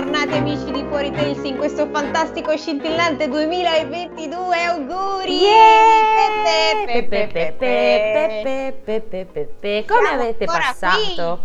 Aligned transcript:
Bentornati 0.00 0.38
amici 0.38 0.72
di 0.72 0.82
Fuori 0.88 1.10
Tales 1.10 1.44
in 1.44 1.58
questo 1.58 1.86
fantastico 1.92 2.56
scintillante 2.56 3.28
2022, 3.28 4.64
auguri! 4.64 5.40
Pepe, 6.86 7.28
pepe, 7.28 7.54
pepe, 7.58 8.80
pepe, 8.82 9.24
pepe. 9.30 9.84
Come 9.86 10.06
Siamo 10.06 10.22
avete 10.22 10.44
passato? 10.46 11.44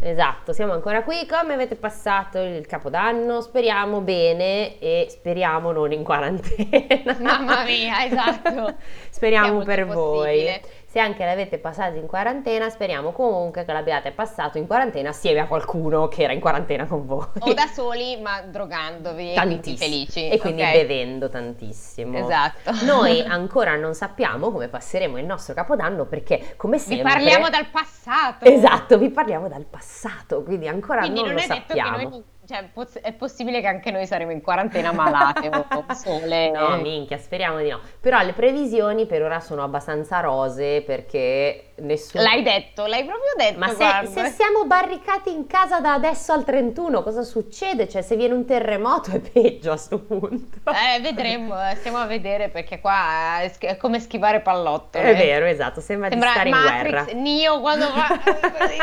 Esatto, 0.00 0.52
siamo 0.52 0.74
ancora 0.74 1.02
qui. 1.02 1.26
Come 1.26 1.54
avete 1.54 1.74
passato 1.74 2.38
il 2.38 2.66
capodanno? 2.66 3.40
Speriamo 3.40 4.00
bene 4.00 4.78
e 4.78 5.08
speriamo 5.10 5.72
non 5.72 5.90
in 5.90 6.04
quarantena. 6.04 7.16
Mamma 7.18 7.64
mia, 7.64 8.04
esatto. 8.04 8.74
Speriamo 9.10 9.64
per 9.64 9.86
voi. 9.86 10.44
possibile. 10.44 10.62
Se 10.90 10.98
anche 11.00 11.22
l'avete 11.22 11.58
passato 11.58 11.96
in 11.96 12.06
quarantena, 12.06 12.70
speriamo 12.70 13.12
comunque 13.12 13.66
che 13.66 13.72
l'abbiate 13.74 14.10
passato 14.12 14.56
in 14.56 14.66
quarantena 14.66 15.10
assieme 15.10 15.40
a 15.40 15.46
qualcuno 15.46 16.08
che 16.08 16.22
era 16.22 16.32
in 16.32 16.40
quarantena 16.40 16.86
con 16.86 17.04
voi. 17.04 17.26
O 17.40 17.52
da 17.52 17.66
soli, 17.66 18.18
ma 18.22 18.40
drogandovi, 18.40 19.32
e 19.32 19.34
quindi 19.34 19.54
Tantissimo. 19.56 19.76
felici. 19.76 20.28
E 20.30 20.38
quindi 20.38 20.62
ok? 20.62 20.72
bevendo 20.72 21.28
tantissimo. 21.28 22.16
Esatto. 22.16 22.72
Noi 22.86 23.20
ancora 23.28 23.76
non 23.76 23.92
sappiamo 23.92 24.50
come 24.50 24.68
passeremo 24.68 25.18
il 25.18 25.26
nostro 25.26 25.52
capodanno 25.52 26.06
perché, 26.06 26.54
come 26.56 26.78
Vi 26.78 26.82
sempre... 26.82 27.12
parliamo 27.12 27.50
dal 27.50 27.66
passato. 27.66 28.46
Esatto, 28.46 28.96
vi 28.96 29.10
parliamo 29.10 29.46
dal 29.46 29.66
passato, 29.66 30.42
quindi 30.42 30.68
ancora 30.68 31.00
Quindi 31.00 31.20
non, 31.20 31.32
non, 31.32 31.34
lo 31.34 31.40
sappiamo. 31.42 32.22
Cioè, 32.48 32.70
è 33.02 33.12
possibile 33.12 33.60
che 33.60 33.66
anche 33.66 33.90
noi 33.90 34.06
saremo 34.06 34.30
in 34.30 34.40
quarantena 34.40 34.90
malate 34.90 35.50
o 35.50 35.84
sole. 35.92 36.50
No, 36.50 36.78
minchia, 36.80 37.18
speriamo 37.18 37.58
di 37.58 37.68
no. 37.68 37.80
Però 38.00 38.22
le 38.22 38.32
previsioni 38.32 39.04
per 39.04 39.22
ora 39.22 39.38
sono 39.38 39.62
abbastanza 39.62 40.20
rose 40.20 40.80
perché 40.80 41.67
nessuno... 41.80 42.22
L'hai 42.22 42.42
detto, 42.42 42.86
l'hai 42.86 43.04
proprio 43.04 43.32
detto. 43.36 43.58
Ma 43.58 43.68
se, 43.68 44.06
se 44.06 44.30
siamo 44.30 44.64
barricati 44.64 45.32
in 45.32 45.46
casa 45.46 45.80
da 45.80 45.94
adesso 45.94 46.32
al 46.32 46.44
31, 46.44 47.02
cosa 47.02 47.22
succede? 47.22 47.88
Cioè, 47.88 48.02
se 48.02 48.16
viene 48.16 48.34
un 48.34 48.44
terremoto 48.44 49.10
è 49.10 49.20
peggio 49.20 49.72
a 49.72 49.76
sto 49.76 49.98
punto. 50.00 50.58
Eh, 50.70 51.00
vedremo, 51.00 51.54
eh, 51.68 51.74
stiamo 51.76 51.98
a 51.98 52.06
vedere 52.06 52.48
perché 52.48 52.80
qua 52.80 53.40
è 53.40 53.48
sch- 53.48 53.64
è 53.64 53.76
come 53.76 54.00
schivare 54.00 54.40
pallottole. 54.40 55.12
È 55.12 55.16
vero, 55.16 55.46
esatto, 55.46 55.80
sembra, 55.80 56.08
Sembra 56.08 56.28
di 56.28 56.34
stare 56.34 56.48
in 56.48 56.54
Matrix, 56.54 57.04
guerra. 57.04 57.20
Neo 57.20 57.60
quando 57.60 57.86
va 57.92 58.20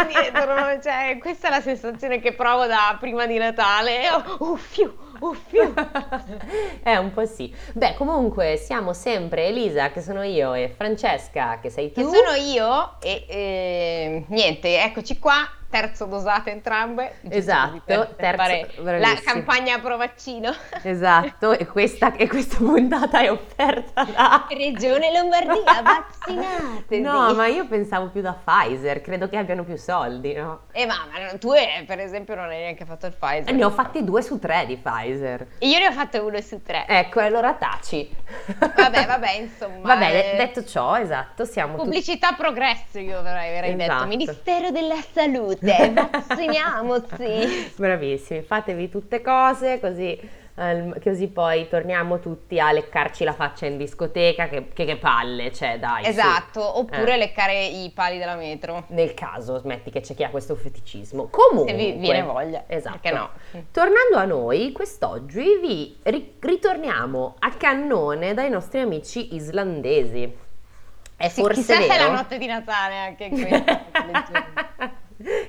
indietro, 0.01 0.81
cioè, 0.81 1.17
questa 1.19 1.47
è 1.47 1.51
la 1.51 1.61
sensazione 1.61 2.19
che 2.19 2.33
provo 2.33 2.66
da 2.66 2.97
prima 2.99 3.25
di 3.25 3.38
Natale. 3.38 4.09
Oh, 4.09 4.51
uffiu, 4.51 4.93
uffiu. 5.19 5.73
Eh, 6.83 6.97
un 6.97 7.11
po' 7.11 7.25
sì. 7.25 7.53
Beh, 7.73 7.95
comunque 7.95 8.58
siamo 8.58 8.94
sempre 8.94 9.47
Elisa, 9.47 9.89
che 9.91 10.02
sono 10.02 10.22
io, 10.22 10.53
e 10.53 10.69
Francesca, 10.69 11.59
che 11.59 11.69
sei 11.69 11.91
Che 11.91 12.02
tu. 12.03 12.09
sono 12.13 12.33
io 12.38 12.99
e 13.02 13.25
eh, 13.27 14.25
niente, 14.27 14.83
eccoci 14.83 15.17
qua, 15.17 15.35
terzo 15.75 16.05
dosate 16.05 16.51
entrambe. 16.51 17.15
giusto 17.19 17.37
Esatto, 17.37 17.81
per- 17.83 18.15
per 18.15 18.35
terzo- 18.37 18.81
fare 18.83 18.99
la 18.99 19.13
campagna 19.23 19.77
pro 19.79 19.97
vaccino. 19.97 20.53
Esatto, 20.83 21.51
e 21.51 21.65
questa, 21.65 22.13
e 22.15 22.29
questa 22.29 22.57
puntata 22.57 23.19
è 23.19 23.29
offerta 23.29 24.03
da... 24.05 24.45
Regione 24.49 25.11
Lombardia, 25.11 25.81
vaccinate. 25.83 26.99
No, 26.99 27.33
ma 27.33 27.47
io 27.47 27.67
pensavo 27.67 28.07
più 28.07 28.21
da 28.21 28.33
Pfizer, 28.33 29.01
credo 29.01 29.27
che 29.27 29.35
abbiano 29.35 29.65
più 29.65 29.75
soldi, 29.75 30.33
no? 30.33 30.61
Eh, 30.71 30.85
ma, 30.85 30.95
ma 31.11 31.37
tu 31.37 31.51
eh, 31.51 31.83
per 31.85 31.99
esempio 31.99 32.35
non 32.35 32.45
hai 32.45 32.59
neanche 32.59 32.85
fatto 32.85 33.07
il 33.07 33.13
Pfizer. 33.17 33.53
Ne 33.53 33.63
ho 33.65 33.69
fatti 33.71 34.03
due 34.05 34.21
su 34.21 34.39
tre 34.39 34.65
di 34.65 34.77
Pfizer. 34.77 35.47
E 35.59 35.67
Io 35.67 35.79
ne 35.79 35.87
ho 35.87 35.91
fatte 35.91 36.19
uno 36.19 36.39
su 36.39 36.61
tre. 36.61 36.85
Ecco, 36.87 37.19
allora 37.19 37.53
taci. 37.55 38.09
Vabbè, 38.57 39.05
vabbè, 39.07 39.31
insomma. 39.41 39.93
Vabbè, 39.93 40.09
eh, 40.09 40.31
de- 40.31 40.37
detto 40.37 40.63
ciò, 40.63 40.97
esatto, 40.97 41.43
siamo 41.43 41.73
tutti... 41.73 41.83
Pubblicità 41.83 42.31
progresso, 42.31 42.97
io 42.99 43.17
avrei, 43.19 43.55
avrei 43.57 43.75
detto. 43.75 43.91
Esatto. 43.91 44.07
Ministero 44.07 44.71
della 44.71 44.93
Salute, 45.11 45.64
vacciniamoci. 45.66 47.73
Bravissimi, 47.75 48.41
fatevi 48.41 48.89
tutte 48.89 49.22
cose 49.22 49.79
così, 49.79 50.17
ehm, 50.56 51.01
così 51.01 51.28
poi 51.28 51.67
torniamo 51.67 52.19
tutti 52.19 52.59
a 52.59 52.72
leccarci 52.72 53.23
la 53.23 53.34
faccia 53.34 53.66
in 53.66 53.78
discoteca, 53.78 54.47
che, 54.47 54.67
che- 54.73 54.85
che 54.85 54.97
palle, 54.97 55.51
cioè 55.51 55.79
dai. 55.79 56.03
su. 56.03 56.09
esatto, 56.12 56.79
oppure 56.79 57.13
Eh. 57.13 57.17
leccare 57.17 57.66
i 57.66 57.91
pali 57.94 58.17
della 58.17 58.35
metro. 58.35 58.85
Nel 58.88 59.13
caso, 59.13 59.57
smetti 59.57 59.89
che 59.91 60.01
c'è 60.01 60.16
chi 60.16 60.23
ha 60.23 60.29
questo 60.29 60.56
feticismo. 60.56 61.28
Comunque, 61.29 61.72
Se 61.72 61.78
vi 61.78 61.91
viene 61.94 62.22
voglia. 62.22 62.63
Esatto. 62.68 63.00
Perché 63.01 63.18
no? 63.18 63.29
Tornando 63.72 64.18
a 64.18 64.25
noi, 64.25 64.72
quest'oggi 64.72 65.57
vi 65.62 65.97
ri- 66.03 66.35
ritorniamo 66.39 67.35
a 67.39 67.51
cannone 67.51 68.34
dai 68.34 68.50
nostri 68.50 68.79
amici 68.79 69.35
islandesi. 69.35 70.44
È 71.18 71.29
Sì, 71.29 71.41
forse 71.41 71.62
chissà 71.62 71.75
se 71.78 71.85
è 71.85 71.88
vero? 71.88 72.07
la 72.12 72.16
notte 72.18 72.38
di 72.38 72.45
Natale 72.45 72.97
anche 72.97 73.29
questa. 73.29 73.85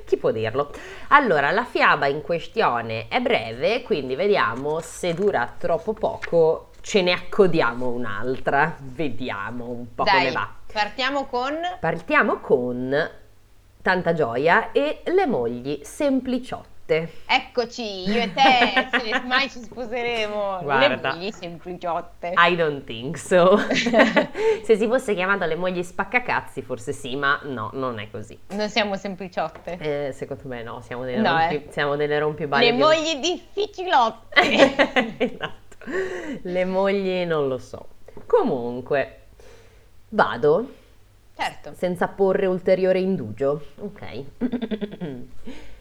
Chi 0.04 0.16
può 0.16 0.30
dirlo? 0.30 0.72
Allora, 1.08 1.50
la 1.50 1.64
fiaba 1.64 2.06
in 2.06 2.22
questione 2.22 3.08
è 3.08 3.20
breve, 3.20 3.82
quindi 3.82 4.14
vediamo 4.14 4.80
se 4.80 5.14
dura 5.14 5.52
troppo 5.58 5.92
poco. 5.92 6.70
Ce 6.80 7.02
ne 7.02 7.12
accodiamo 7.12 7.88
un'altra, 7.88 8.76
vediamo 8.78 9.68
un 9.68 9.94
po' 9.94 10.04
come 10.04 10.22
Dai, 10.22 10.32
va. 10.32 10.48
partiamo 10.72 11.26
con... 11.26 11.54
Partiamo 11.80 12.38
con 12.38 13.10
Tanta 13.82 14.12
Gioia 14.14 14.70
e 14.72 15.02
le 15.04 15.26
mogli 15.26 15.80
sempliciotte. 15.82 16.75
Eccoci, 16.94 18.08
io 18.08 18.22
e 18.22 18.32
te, 18.32 18.88
se 19.00 19.20
mai 19.26 19.50
ci 19.50 19.60
sposeremo. 19.60 20.60
Guarda. 20.62 21.10
Le 21.10 21.16
mogli 21.18 21.30
sempliciotte. 21.32 22.32
I 22.36 22.54
don't 22.54 22.84
think 22.84 23.16
so. 23.18 23.58
se 24.62 24.76
si 24.76 24.86
fosse 24.86 25.14
chiamato 25.14 25.44
le 25.46 25.56
mogli 25.56 25.82
spaccacazzi, 25.82 26.62
forse 26.62 26.92
sì, 26.92 27.16
ma 27.16 27.40
no, 27.42 27.70
non 27.72 27.98
è 27.98 28.08
così. 28.10 28.38
Non 28.50 28.68
siamo 28.68 28.96
sempliciotte. 28.96 29.76
Eh, 29.78 30.12
secondo 30.12 30.42
me 30.46 30.62
no, 30.62 30.80
siamo 30.80 31.04
delle, 31.04 31.18
No, 31.18 31.36
rompi, 31.36 31.54
eh. 31.56 31.66
siamo 31.70 31.96
delle 31.96 32.18
rompiballe. 32.20 32.66
Le 32.66 32.72
di- 32.72 32.78
mogli 32.78 33.16
difficilotte. 33.20 34.40
esatto. 35.18 35.76
Le 36.42 36.64
mogli 36.64 37.24
non 37.24 37.48
lo 37.48 37.58
so. 37.58 37.86
Comunque, 38.26 39.20
vado 40.10 40.72
certo. 41.36 41.72
senza 41.76 42.06
porre 42.06 42.46
ulteriore 42.46 43.00
indugio. 43.00 43.60
Ok. 43.80 44.22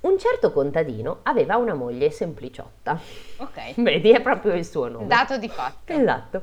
Un 0.00 0.16
certo 0.18 0.52
contadino 0.52 1.20
aveva 1.24 1.56
una 1.56 1.74
moglie 1.74 2.10
sempliciotta. 2.10 3.00
Ok. 3.38 3.74
Vedi, 3.82 4.10
è 4.12 4.20
proprio 4.20 4.54
il 4.54 4.64
suo 4.64 4.88
nome. 4.88 5.06
Dato 5.06 5.38
di 5.38 5.48
fatto. 5.48 5.92
Esatto. 5.92 6.42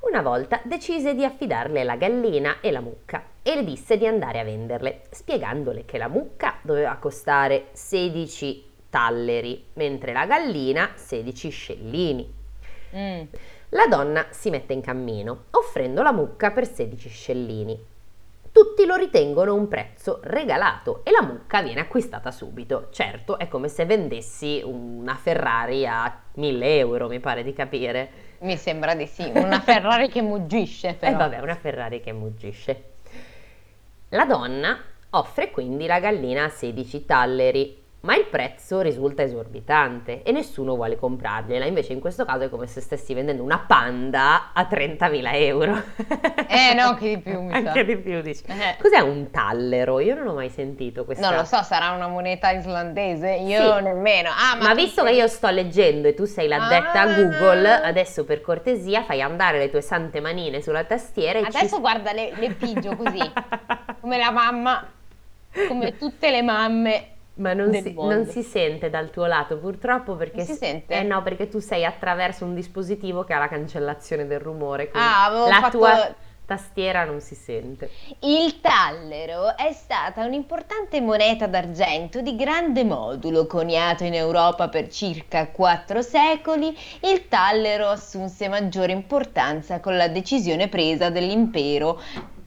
Una 0.00 0.22
volta 0.22 0.60
decise 0.64 1.14
di 1.14 1.24
affidarle 1.24 1.82
la 1.82 1.96
gallina 1.96 2.60
e 2.60 2.70
la 2.70 2.80
mucca 2.80 3.22
e 3.42 3.54
le 3.54 3.64
disse 3.64 3.96
di 3.96 4.06
andare 4.06 4.38
a 4.38 4.44
venderle, 4.44 5.02
spiegandole 5.10 5.84
che 5.84 5.98
la 5.98 6.08
mucca 6.08 6.56
doveva 6.62 6.96
costare 6.96 7.68
16 7.72 8.72
talleri, 8.90 9.66
mentre 9.74 10.12
la 10.12 10.26
gallina 10.26 10.92
16 10.94 11.48
scellini. 11.50 12.34
Mm. 12.96 13.22
La 13.70 13.86
donna 13.88 14.26
si 14.30 14.50
mette 14.50 14.72
in 14.72 14.80
cammino, 14.80 15.44
offrendo 15.50 16.02
la 16.02 16.12
mucca 16.12 16.52
per 16.52 16.66
16 16.66 17.08
scellini. 17.08 17.84
Tutti 18.54 18.86
lo 18.86 18.94
ritengono 18.94 19.52
un 19.52 19.66
prezzo 19.66 20.20
regalato 20.22 21.00
e 21.02 21.10
la 21.10 21.22
mucca 21.26 21.60
viene 21.60 21.80
acquistata 21.80 22.30
subito. 22.30 22.86
Certo, 22.92 23.36
è 23.36 23.48
come 23.48 23.66
se 23.66 23.84
vendessi 23.84 24.62
una 24.64 25.16
Ferrari 25.16 25.84
a 25.88 26.20
1000 26.34 26.78
euro, 26.78 27.08
mi 27.08 27.18
pare 27.18 27.42
di 27.42 27.52
capire. 27.52 28.36
Mi 28.42 28.56
sembra 28.56 28.94
di 28.94 29.08
sì. 29.08 29.28
Una 29.34 29.58
Ferrari 29.58 30.08
che 30.08 30.22
muggisce 30.22 30.96
E. 31.00 31.08
Eh, 31.08 31.14
vabbè, 31.14 31.40
una 31.40 31.56
Ferrari 31.56 32.00
che 32.00 32.12
muggisce. 32.12 32.92
La 34.10 34.24
donna 34.24 34.78
offre 35.10 35.50
quindi 35.50 35.86
la 35.86 35.98
gallina 35.98 36.44
a 36.44 36.48
16 36.48 37.04
talleri, 37.06 37.82
ma 38.04 38.14
il 38.16 38.26
prezzo 38.26 38.80
risulta 38.82 39.22
esorbitante 39.22 40.22
e 40.22 40.30
nessuno 40.30 40.74
vuole 40.74 40.96
comprargliela. 40.96 41.64
Invece 41.64 41.94
in 41.94 42.00
questo 42.00 42.24
caso 42.24 42.44
è 42.44 42.48
come 42.50 42.66
se 42.66 42.80
stessi 42.82 43.14
vendendo 43.14 43.42
una 43.42 43.64
panda 43.66 44.50
a 44.52 44.68
30.000 44.70 45.28
euro. 45.34 45.82
Eh 46.46 46.74
no, 46.74 46.94
che 46.94 47.16
di 47.16 47.18
più 47.18 47.40
mi 47.40 47.50
sa. 47.50 47.56
Anche 47.56 47.84
di 47.84 47.96
più, 47.96 48.20
dici. 48.20 48.42
Eh. 48.46 48.76
Cos'è 48.80 49.00
un 49.00 49.30
tallero? 49.30 50.00
Io 50.00 50.14
non 50.14 50.26
ho 50.28 50.34
mai 50.34 50.50
sentito 50.50 51.04
questa. 51.06 51.28
Non 51.28 51.38
lo 51.38 51.44
so, 51.44 51.62
sarà 51.62 51.90
una 51.92 52.06
moneta 52.08 52.50
islandese? 52.50 53.30
Io 53.36 53.76
Sì. 53.78 53.82
nemmeno. 53.82 54.28
Ah, 54.30 54.56
Ma, 54.60 54.68
tu 54.70 54.74
visto 54.76 55.02
che 55.02 55.08
sei- 55.08 55.16
io 55.18 55.26
sto 55.26 55.48
leggendo 55.48 56.06
e 56.08 56.14
tu 56.14 56.24
sei 56.26 56.46
l'addetta 56.46 57.00
a 57.00 57.02
Ah. 57.02 57.14
Google, 57.14 57.68
adesso 57.82 58.24
per 58.24 58.40
cortesia 58.42 59.02
fai 59.02 59.22
andare 59.22 59.58
le 59.58 59.70
tue 59.70 59.80
sante 59.80 60.20
manine 60.20 60.60
sulla 60.60 60.84
tastiera 60.84 61.38
e 61.38 61.42
Adesso 61.46 61.76
ci... 61.76 61.80
guarda, 61.80 62.12
le, 62.12 62.32
le 62.36 62.50
pigio 62.50 62.94
così, 62.96 63.18
come 64.00 64.18
la 64.18 64.30
mamma, 64.30 64.86
come 65.68 65.96
tutte 65.96 66.30
le 66.30 66.42
mamme. 66.42 67.08
Ma 67.36 67.52
non 67.52 67.72
si, 67.72 67.92
non 67.94 68.26
si 68.26 68.42
sente 68.42 68.90
dal 68.90 69.10
tuo 69.10 69.26
lato 69.26 69.58
purtroppo 69.58 70.14
perché... 70.14 70.38
Non 70.38 70.46
si 70.46 70.54
sente? 70.54 70.94
Eh 70.94 71.02
no, 71.02 71.22
perché 71.22 71.48
tu 71.48 71.58
sei 71.58 71.84
attraverso 71.84 72.44
un 72.44 72.54
dispositivo 72.54 73.24
che 73.24 73.32
ha 73.32 73.38
la 73.38 73.48
cancellazione 73.48 74.26
del 74.26 74.38
rumore, 74.38 74.88
quindi 74.88 75.08
Ah, 75.08 75.28
la 75.48 75.60
fatto- 75.60 75.78
tua 75.78 76.14
tastiera 76.46 77.04
non 77.04 77.20
si 77.20 77.34
sente. 77.34 77.90
Il 78.20 78.60
tallero 78.60 79.56
è 79.56 79.72
stata 79.72 80.24
un'importante 80.24 81.00
moneta 81.00 81.46
d'argento 81.46 82.20
di 82.20 82.36
grande 82.36 82.84
modulo, 82.84 83.46
coniato 83.46 84.04
in 84.04 84.14
Europa 84.14 84.68
per 84.68 84.88
circa 84.88 85.48
quattro 85.48 86.02
secoli. 86.02 86.76
Il 87.00 87.28
tallero 87.28 87.88
assunse 87.88 88.48
maggiore 88.48 88.92
importanza 88.92 89.80
con 89.80 89.96
la 89.96 90.08
decisione 90.08 90.68
presa 90.68 91.08
dell'impero, 91.08 91.98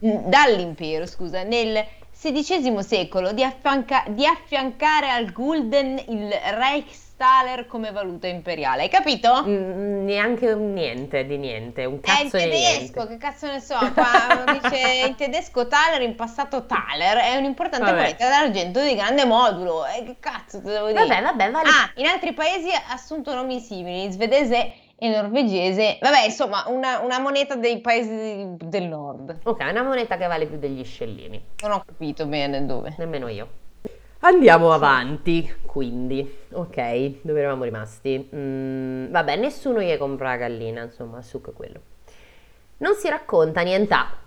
mm, 0.05 0.27
dall'impero, 0.27 1.07
scusa, 1.07 1.41
nel 1.43 1.83
XVI 2.19 2.81
secolo 2.83 3.31
di, 3.31 3.43
affianca- 3.43 4.03
di 4.07 4.25
affiancare 4.25 5.09
al 5.09 5.31
Gulden 5.31 6.01
il 6.07 6.31
Reichstaler 6.31 7.67
come 7.67 7.91
valuta 7.91 8.25
imperiale. 8.27 8.81
Hai 8.83 8.89
capito? 8.89 9.43
Mm, 9.45 10.03
neanche 10.05 10.51
un 10.51 10.73
niente 10.73 11.25
di 11.25 11.37
niente, 11.37 11.85
un 11.85 11.93
È 11.93 11.95
in 11.95 12.01
cazzo 12.01 12.37
di 12.37 12.43
tedesco, 12.43 13.03
niente. 13.03 13.07
che 13.07 13.17
cazzo 13.17 13.47
ne 13.47 13.59
so, 13.59 13.77
qua 13.93 14.43
dice 14.59 15.05
in 15.07 15.15
tedesco 15.15 15.67
Thaler, 15.67 16.01
in 16.01 16.15
passato 16.15 16.65
Thaler, 16.65 17.17
è 17.17 17.35
un'importante 17.37 17.85
Vabbè. 17.85 17.97
moneta 17.97 18.27
d'argento 18.29 18.81
di 18.81 18.95
grande 18.95 19.25
modulo. 19.25 19.85
E 19.85 20.03
che 20.03 20.15
cazzo 20.19 20.59
te 20.61 20.69
devo 20.71 20.87
dire? 20.87 21.05
Vabbè, 21.05 21.21
vabbè, 21.21 21.51
vale. 21.51 21.69
Ah, 21.69 21.91
in 21.95 22.07
altri 22.07 22.33
paesi 22.33 22.71
ha 22.71 22.93
assunto 22.93 23.33
nomi 23.35 23.59
simili, 23.59 24.11
svedese 24.11 24.73
e 24.99 25.09
norvegese. 25.09 25.97
Vabbè, 26.01 26.25
insomma, 26.25 26.65
una, 26.67 26.99
una 26.99 27.19
moneta 27.19 27.55
dei 27.55 27.79
paesi 27.79 28.55
del 28.57 28.87
nord. 28.87 29.39
Ok, 29.43 29.59
una 29.69 29.83
moneta 29.83 30.17
che 30.17 30.27
vale 30.27 30.47
più 30.47 30.57
degli 30.57 30.83
scellini. 30.83 31.41
Non 31.61 31.71
ho 31.71 31.83
capito 31.85 32.25
bene 32.25 32.65
dove. 32.65 32.95
Nemmeno 32.97 33.27
io. 33.27 33.65
Andiamo 34.21 34.71
avanti, 34.71 35.57
quindi, 35.67 36.39
ok, 36.51 37.21
dove 37.21 37.39
eravamo 37.39 37.65
rimasti? 37.65 38.27
Mm, 38.33 39.11
vabbè, 39.11 39.35
nessuno 39.35 39.79
gli 39.79 39.95
compra 39.95 40.29
la 40.29 40.37
gallina, 40.37 40.81
insomma, 40.81 41.21
succo 41.21 41.51
è 41.51 41.53
quello. 41.53 41.79
Non 42.77 42.95
si 42.95 43.07
racconta 43.09 43.61
nient'altro. 43.61 44.25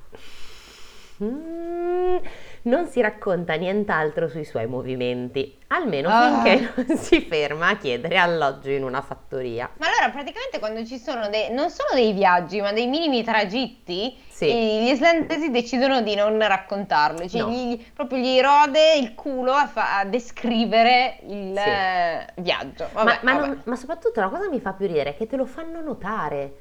Non 2.63 2.87
si 2.87 3.01
racconta 3.01 3.55
nient'altro 3.55 4.29
sui 4.29 4.45
suoi 4.45 4.67
movimenti, 4.67 5.57
almeno 5.69 6.09
Ah. 6.11 6.43
finché 6.43 6.73
non 6.87 6.97
si 6.99 7.21
ferma 7.23 7.69
a 7.69 7.77
chiedere 7.77 8.17
alloggio 8.19 8.71
in 8.71 8.85
una 8.85 9.01
fattoria. 9.01 9.71
Ma 9.79 9.87
allora 9.87 10.11
praticamente 10.11 10.59
quando 10.59 10.85
ci 10.85 10.99
sono 10.99 11.29
dei, 11.29 11.53
non 11.53 11.71
solo 11.71 11.95
dei 11.95 12.13
viaggi, 12.13 12.61
ma 12.61 12.73
dei 12.73 12.87
minimi 12.87 13.23
tragitti, 13.25 14.17
Sì. 14.29 14.47
gli 14.47 14.89
islandesi 14.91 15.51
decidono 15.51 16.01
di 16.03 16.15
non 16.15 16.39
raccontarlo, 16.39 17.29
cioè 17.29 17.41
No. 17.43 17.51
gli- 17.51 17.83
proprio 17.95 18.19
gli 18.19 18.41
rode 18.41 18.95
il 18.97 19.15
culo 19.15 19.53
a, 19.53 19.67
fa- 19.67 19.99
a 19.99 20.05
descrivere 20.05 21.19
il 21.29 21.55
Sì. 21.57 21.69
eh, 21.69 22.27
viaggio. 22.37 22.89
Ma, 22.93 23.05
Vabbè, 23.05 23.19
ma 23.23 23.33
vabbè. 23.35 23.47
non- 23.47 23.63
ma 23.65 23.77
soprattutto 23.77 24.21
la 24.21 24.29
cosa 24.29 24.45
che 24.45 24.51
mi 24.51 24.61
fa 24.61 24.73
più 24.73 24.87
ridere 24.87 25.11
è 25.11 25.17
che 25.17 25.27
te 25.27 25.37
lo 25.37 25.47
fanno 25.47 25.81
notare. 25.81 26.53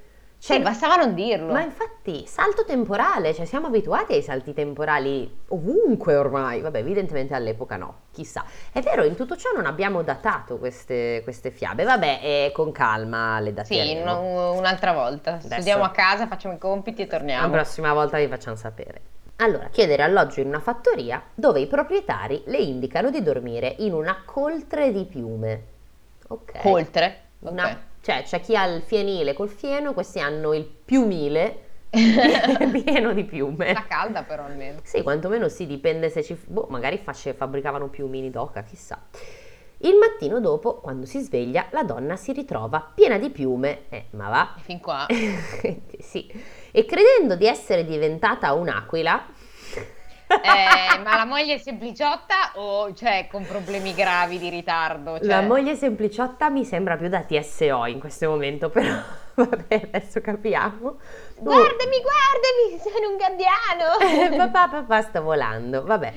Sì, 0.41 0.53
Cioè, 0.53 0.61
bastava 0.61 0.95
non 0.95 1.13
dirlo. 1.15 1.51
Ma 1.51 1.61
infatti, 1.61 2.25
salto 2.25 2.63
temporale, 2.63 3.33
cioè 3.33 3.43
siamo 3.45 3.67
abituati 3.67 4.13
ai 4.13 4.21
salti 4.21 4.53
temporali 4.53 5.29
ovunque 5.49 6.15
ormai, 6.15 6.61
vabbè 6.61 6.79
evidentemente 6.79 7.33
all'epoca 7.35 7.75
no, 7.75 7.95
chissà. 8.13 8.45
È 8.71 8.79
vero, 8.79 9.03
in 9.03 9.15
tutto 9.15 9.35
ciò 9.35 9.49
non 9.53 9.65
abbiamo 9.65 10.01
datato 10.01 10.57
queste, 10.57 11.19
queste 11.23 11.51
fiabe, 11.51 11.83
vabbè, 11.83 12.19
e 12.23 12.51
con 12.53 12.71
calma 12.71 13.39
le 13.41 13.49
Sì, 13.49 13.53
dateremo. 13.53 14.01
una- 14.01 14.49
un'altra 14.51 14.93
volta. 14.93 15.31
Adesso- 15.33 15.51
Studiamo 15.55 15.83
a 15.83 15.89
casa, 15.91 16.25
facciamo 16.27 16.53
i 16.55 16.57
compiti 16.57 17.01
e 17.01 17.05
La 17.05 17.17
torniamo. 17.17 17.49
prossima 17.51 17.91
volta 17.91 18.17
vi 18.17 18.27
facciamo 18.27 18.55
sapere. 18.55 19.01
Allora, 19.41 19.67
chiedere 19.69 20.03
alloggio 20.03 20.39
in 20.39 20.47
una 20.47 20.61
fattoria 20.61 21.21
dove 21.35 21.59
i 21.59 21.67
proprietari 21.67 22.43
le 22.45 22.57
indicano 22.59 23.09
di 23.09 23.21
dormire 23.21 23.75
in 23.79 23.93
una 23.93 24.21
coltre 24.25 24.93
di 24.93 25.03
piume. 25.03 25.63
Ok. 26.29 26.59
Oltre. 26.63 27.21
Una- 27.39 27.65
Ok. 27.69 27.77
Cioè, 28.09 28.23
c'è 28.23 28.41
chi 28.41 28.55
ha 28.55 28.65
il 28.65 28.81
fienile 28.81 29.33
col 29.33 29.49
fieno, 29.49 29.93
questi 29.93 30.19
hanno 30.19 30.53
il 30.53 30.65
piumile 30.65 31.65
pieno 31.89 33.13
di 33.13 33.23
piume. 33.23 33.69
Sta 33.69 33.85
calda 33.87 34.23
però 34.23 34.45
almeno. 34.45 34.79
Sì, 34.83 35.03
quantomeno 35.03 35.47
sì, 35.47 35.67
dipende 35.67 36.09
se 36.09 36.23
ci... 36.23 36.37
Boh, 36.47 36.67
magari 36.69 36.97
face- 36.97 37.33
fabbricavano 37.33 37.87
piumini 37.87 38.29
d'oca, 38.29 38.63
chissà. 38.63 38.99
Il 39.81 39.95
mattino 39.95 40.39
dopo, 40.39 40.75
quando 40.75 41.05
si 41.05 41.19
sveglia, 41.19 41.67
la 41.71 41.83
donna 41.83 42.15
si 42.15 42.33
ritrova 42.33 42.91
piena 42.93 43.17
di 43.17 43.29
piume. 43.29 43.83
Eh, 43.89 44.05
ma 44.11 44.29
va? 44.29 44.55
E 44.57 44.61
fin 44.61 44.79
qua. 44.79 45.05
sì. 45.99 46.31
E 46.71 46.85
credendo 46.85 47.35
di 47.35 47.45
essere 47.45 47.85
diventata 47.85 48.53
un'aquila... 48.53 49.25
Eh, 50.29 50.99
ma 50.99 51.15
la 51.15 51.25
moglie 51.25 51.55
è 51.55 51.57
sempliciotta 51.57 52.51
o 52.55 52.93
cioè 52.93 53.27
con 53.31 53.45
problemi 53.47 53.95
gravi 53.95 54.37
di 54.37 54.49
ritardo? 54.49 55.17
Cioè... 55.17 55.25
La 55.27 55.41
moglie 55.41 55.75
sempliciotta 55.75 56.49
mi 56.51 56.63
sembra 56.63 56.97
più 56.97 57.09
da 57.09 57.21
TSO 57.21 57.85
in 57.87 57.99
questo 57.99 58.29
momento, 58.29 58.69
però 58.69 58.93
vabbè, 59.33 59.89
adesso 59.91 60.21
capiamo. 60.21 60.99
Guardami, 61.35 62.01
guardami, 62.01 62.79
sono 62.79 63.09
un 63.09 63.17
gabbiano! 63.17 64.33
Eh, 64.33 64.35
papà, 64.37 64.67
papà 64.67 65.01
sta 65.01 65.19
volando, 65.19 65.83
vabbè. 65.83 66.13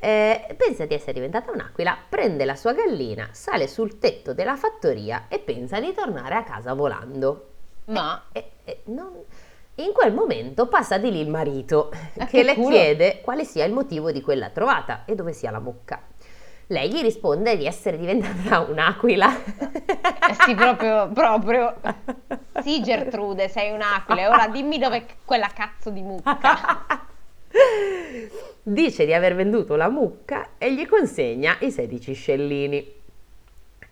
Eh, 0.00 0.54
pensa 0.56 0.86
di 0.86 0.94
essere 0.94 1.12
diventata 1.12 1.50
un'aquila, 1.52 1.96
prende 2.08 2.44
la 2.44 2.56
sua 2.56 2.72
gallina, 2.72 3.28
sale 3.32 3.68
sul 3.68 3.98
tetto 3.98 4.32
della 4.32 4.56
fattoria 4.56 5.26
e 5.28 5.38
pensa 5.38 5.78
di 5.78 5.92
tornare 5.94 6.34
a 6.36 6.42
casa 6.42 6.72
volando. 6.72 7.48
Ma 7.84 8.24
E, 8.32 8.50
e 8.64 8.80
non- 8.86 9.24
In 9.76 9.92
quel 9.92 10.12
momento 10.12 10.66
passa 10.68 10.98
di 10.98 11.10
lì 11.10 11.20
il 11.20 11.28
marito 11.30 11.90
Ah, 12.18 12.26
che 12.26 12.38
che 12.38 12.42
le 12.42 12.54
culo. 12.54 12.68
chiede 12.68 13.20
quale 13.22 13.44
sia 13.44 13.64
il 13.64 13.72
motivo 13.72 14.12
di 14.12 14.20
quella 14.20 14.50
trovata 14.50 15.04
e 15.06 15.14
dove 15.14 15.32
sia 15.32 15.50
la 15.50 15.60
mucca. 15.60 16.00
Lei 16.66 16.90
gli 16.92 17.00
risponde 17.00 17.56
di 17.56 17.66
essere 17.66 17.96
diventata 17.98 18.60
un'aquila. 18.68 19.30
eh 19.34 20.34
sì, 20.44 20.54
proprio, 20.54 21.08
proprio. 21.12 21.74
Sì, 22.62 22.82
Gertrude, 22.82 23.48
sei 23.48 23.72
un'aquila. 23.72 24.28
Ora 24.28 24.48
dimmi 24.48 24.78
dov'è 24.78 25.04
quella 25.24 25.48
cazzo 25.54 25.90
di 25.90 26.02
mucca. 26.02 27.00
Dice 28.64 29.04
di 29.06 29.12
aver 29.14 29.34
venduto 29.34 29.74
la 29.74 29.88
mucca 29.88 30.50
e 30.58 30.72
gli 30.74 30.86
consegna 30.86 31.56
i 31.60 31.70
16 31.70 32.12
scellini. 32.12 33.00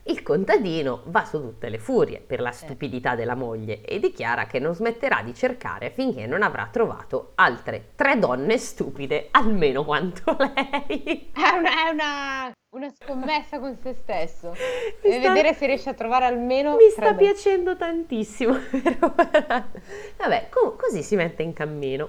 Il 0.04 0.22
contadino 0.22 1.02
va 1.06 1.24
su 1.24 1.40
tutte 1.40 1.68
le 1.68 1.78
furie 1.78 2.20
per 2.20 2.40
la 2.40 2.52
stupidità 2.52 3.14
della 3.14 3.34
moglie 3.34 3.82
e 3.82 3.98
dichiara 4.00 4.46
che 4.46 4.58
non 4.58 4.74
smetterà 4.74 5.22
di 5.22 5.34
cercare 5.34 5.90
finché 5.90 6.26
non 6.26 6.42
avrà 6.42 6.68
trovato 6.72 7.32
altre 7.36 7.90
tre 7.96 8.18
donne 8.18 8.56
stupide 8.58 9.28
almeno 9.30 9.84
quanto 9.84 10.36
lei. 10.40 11.30
È 11.32 11.56
una, 11.56 11.86
è 11.86 11.90
una, 11.92 12.52
una 12.74 12.90
scommessa 12.90 13.60
con 13.60 13.76
se 13.82 13.92
stesso. 13.94 14.50
Mi 14.50 14.56
Deve 15.02 15.20
sta- 15.20 15.32
vedere 15.32 15.54
se 15.54 15.66
riesce 15.66 15.90
a 15.90 15.94
trovare 15.94 16.24
almeno. 16.24 16.76
Mi 16.76 16.88
sta 16.90 17.12
donne. 17.12 17.16
piacendo 17.18 17.76
tantissimo. 17.76 18.54
Vabbè, 20.16 20.48
co- 20.48 20.76
così 20.76 21.02
si 21.02 21.14
mette 21.14 21.42
in 21.42 21.52
cammino. 21.52 22.08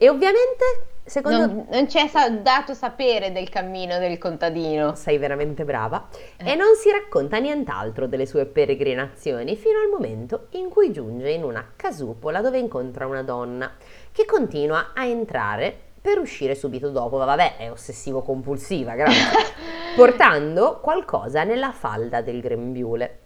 E 0.00 0.08
ovviamente, 0.08 0.64
secondo 1.04 1.38
Non, 1.46 1.66
non 1.70 1.88
ci 1.88 1.98
è 1.98 2.06
sa- 2.06 2.30
dato 2.30 2.72
sapere 2.72 3.32
del 3.32 3.48
cammino 3.48 3.98
del 3.98 4.16
contadino. 4.18 4.94
sei 4.94 5.18
veramente 5.18 5.64
brava, 5.64 6.08
Eh. 6.36 6.52
e 6.52 6.54
non 6.54 6.74
si 6.76 6.90
racconta 6.90 7.38
nient'altro 7.38 8.06
delle 8.06 8.24
sue 8.26 8.46
peregrinazioni 8.46 9.56
fino 9.56 9.80
al 9.80 9.88
momento 9.88 10.46
in 10.50 10.68
cui 10.68 10.92
giunge 10.92 11.30
in 11.30 11.42
una 11.42 11.72
casupola 11.74 12.40
dove 12.40 12.58
incontra 12.58 13.06
una 13.06 13.22
donna 13.22 13.72
che 14.12 14.24
continua 14.24 14.92
a 14.94 15.04
entrare 15.04 15.76
per 16.00 16.18
uscire 16.18 16.54
subito 16.54 16.90
dopo. 16.90 17.16
Vabbè, 17.16 17.56
è 17.56 17.70
ossessivo 17.70 18.22
compulsiva, 18.22 18.94
grazie. 18.94 19.36
portando 19.96 20.78
qualcosa 20.80 21.42
nella 21.42 21.72
falda 21.72 22.20
del 22.20 22.40
grembiule. 22.40 23.18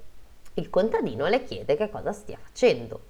Il 0.54 0.70
contadino 0.70 1.26
le 1.28 1.44
chiede 1.44 1.76
che 1.76 1.90
cosa 1.90 2.12
stia 2.12 2.38
facendo. 2.42 3.00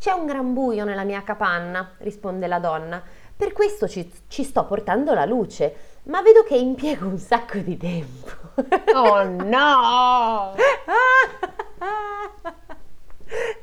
C'è 0.00 0.12
un 0.12 0.24
gran 0.24 0.54
buio 0.54 0.84
nella 0.84 1.04
mia 1.04 1.22
capanna, 1.22 1.90
risponde 1.98 2.46
la 2.46 2.58
donna. 2.58 3.02
Per 3.36 3.52
questo 3.52 3.86
ci, 3.86 4.10
ci 4.28 4.44
sto 4.44 4.64
portando 4.64 5.12
la 5.12 5.26
luce, 5.26 5.98
ma 6.04 6.22
vedo 6.22 6.42
che 6.42 6.56
impiego 6.56 7.06
un 7.06 7.18
sacco 7.18 7.58
di 7.58 7.76
tempo. 7.76 8.28
Oh 8.94 9.22
no! 9.24 10.54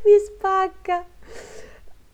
Mi 0.06 0.18
spacca. 0.26 1.06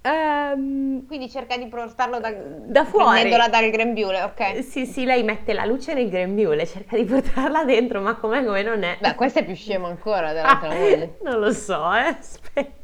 Ehm, 0.06 1.06
Quindi 1.06 1.30
cerca 1.30 1.58
di 1.58 1.68
portarlo 1.68 2.20
da, 2.20 2.32
Da 2.32 2.86
fuori. 2.86 3.20
prendendola 3.22 3.48
dal 3.50 3.70
grembiule, 3.70 4.22
ok? 4.22 4.64
sì, 4.64 4.86
sì, 4.86 5.04
lei 5.06 5.24
mette 5.24 5.52
la 5.54 5.66
luce 5.66 5.94
nel 5.94 6.10
grembiule, 6.10 6.66
cerca 6.66 6.96
di 6.96 7.04
portarla 7.06 7.64
dentro, 7.66 8.00
ma 8.02 8.16
com'è 8.16 8.44
come 8.44 8.64
non 8.64 8.84
è. 8.84 8.98
Beh, 9.02 9.16
questa 9.16 9.42
è 9.42 9.46
più 9.46 9.56
scema 9.56 9.88
ancora 9.90 10.32
dell'altra 10.34 10.70
Ah, 10.70 10.74
moglie. 10.74 11.18
non 11.24 11.40
lo 11.40 11.52
so, 11.52 11.94
eh. 11.94 12.08
Aspetta. 12.20 12.82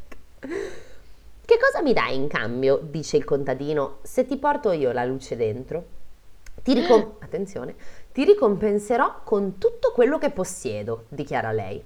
Che 1.50 1.58
cosa 1.58 1.82
mi 1.82 1.94
dai 1.94 2.14
in 2.14 2.28
cambio, 2.28 2.78
dice 2.80 3.18
il 3.18 3.24
contadino, 3.24 3.98
se 4.04 4.28
ti 4.28 4.38
porto 4.38 4.72
io 4.72 4.92
la 4.92 5.04
luce 5.04 5.36
dentro? 5.36 5.84
Ti 6.62 6.76
ricom- 6.76 7.16
attenzione, 7.24 7.74
ti 8.12 8.24
ricompenserò 8.24 9.22
con 9.24 9.58
tutto 9.58 9.92
quello 9.92 10.20
che 10.20 10.30
possiedo, 10.30 11.06
dichiara 11.10 11.52
lei. 11.52 11.84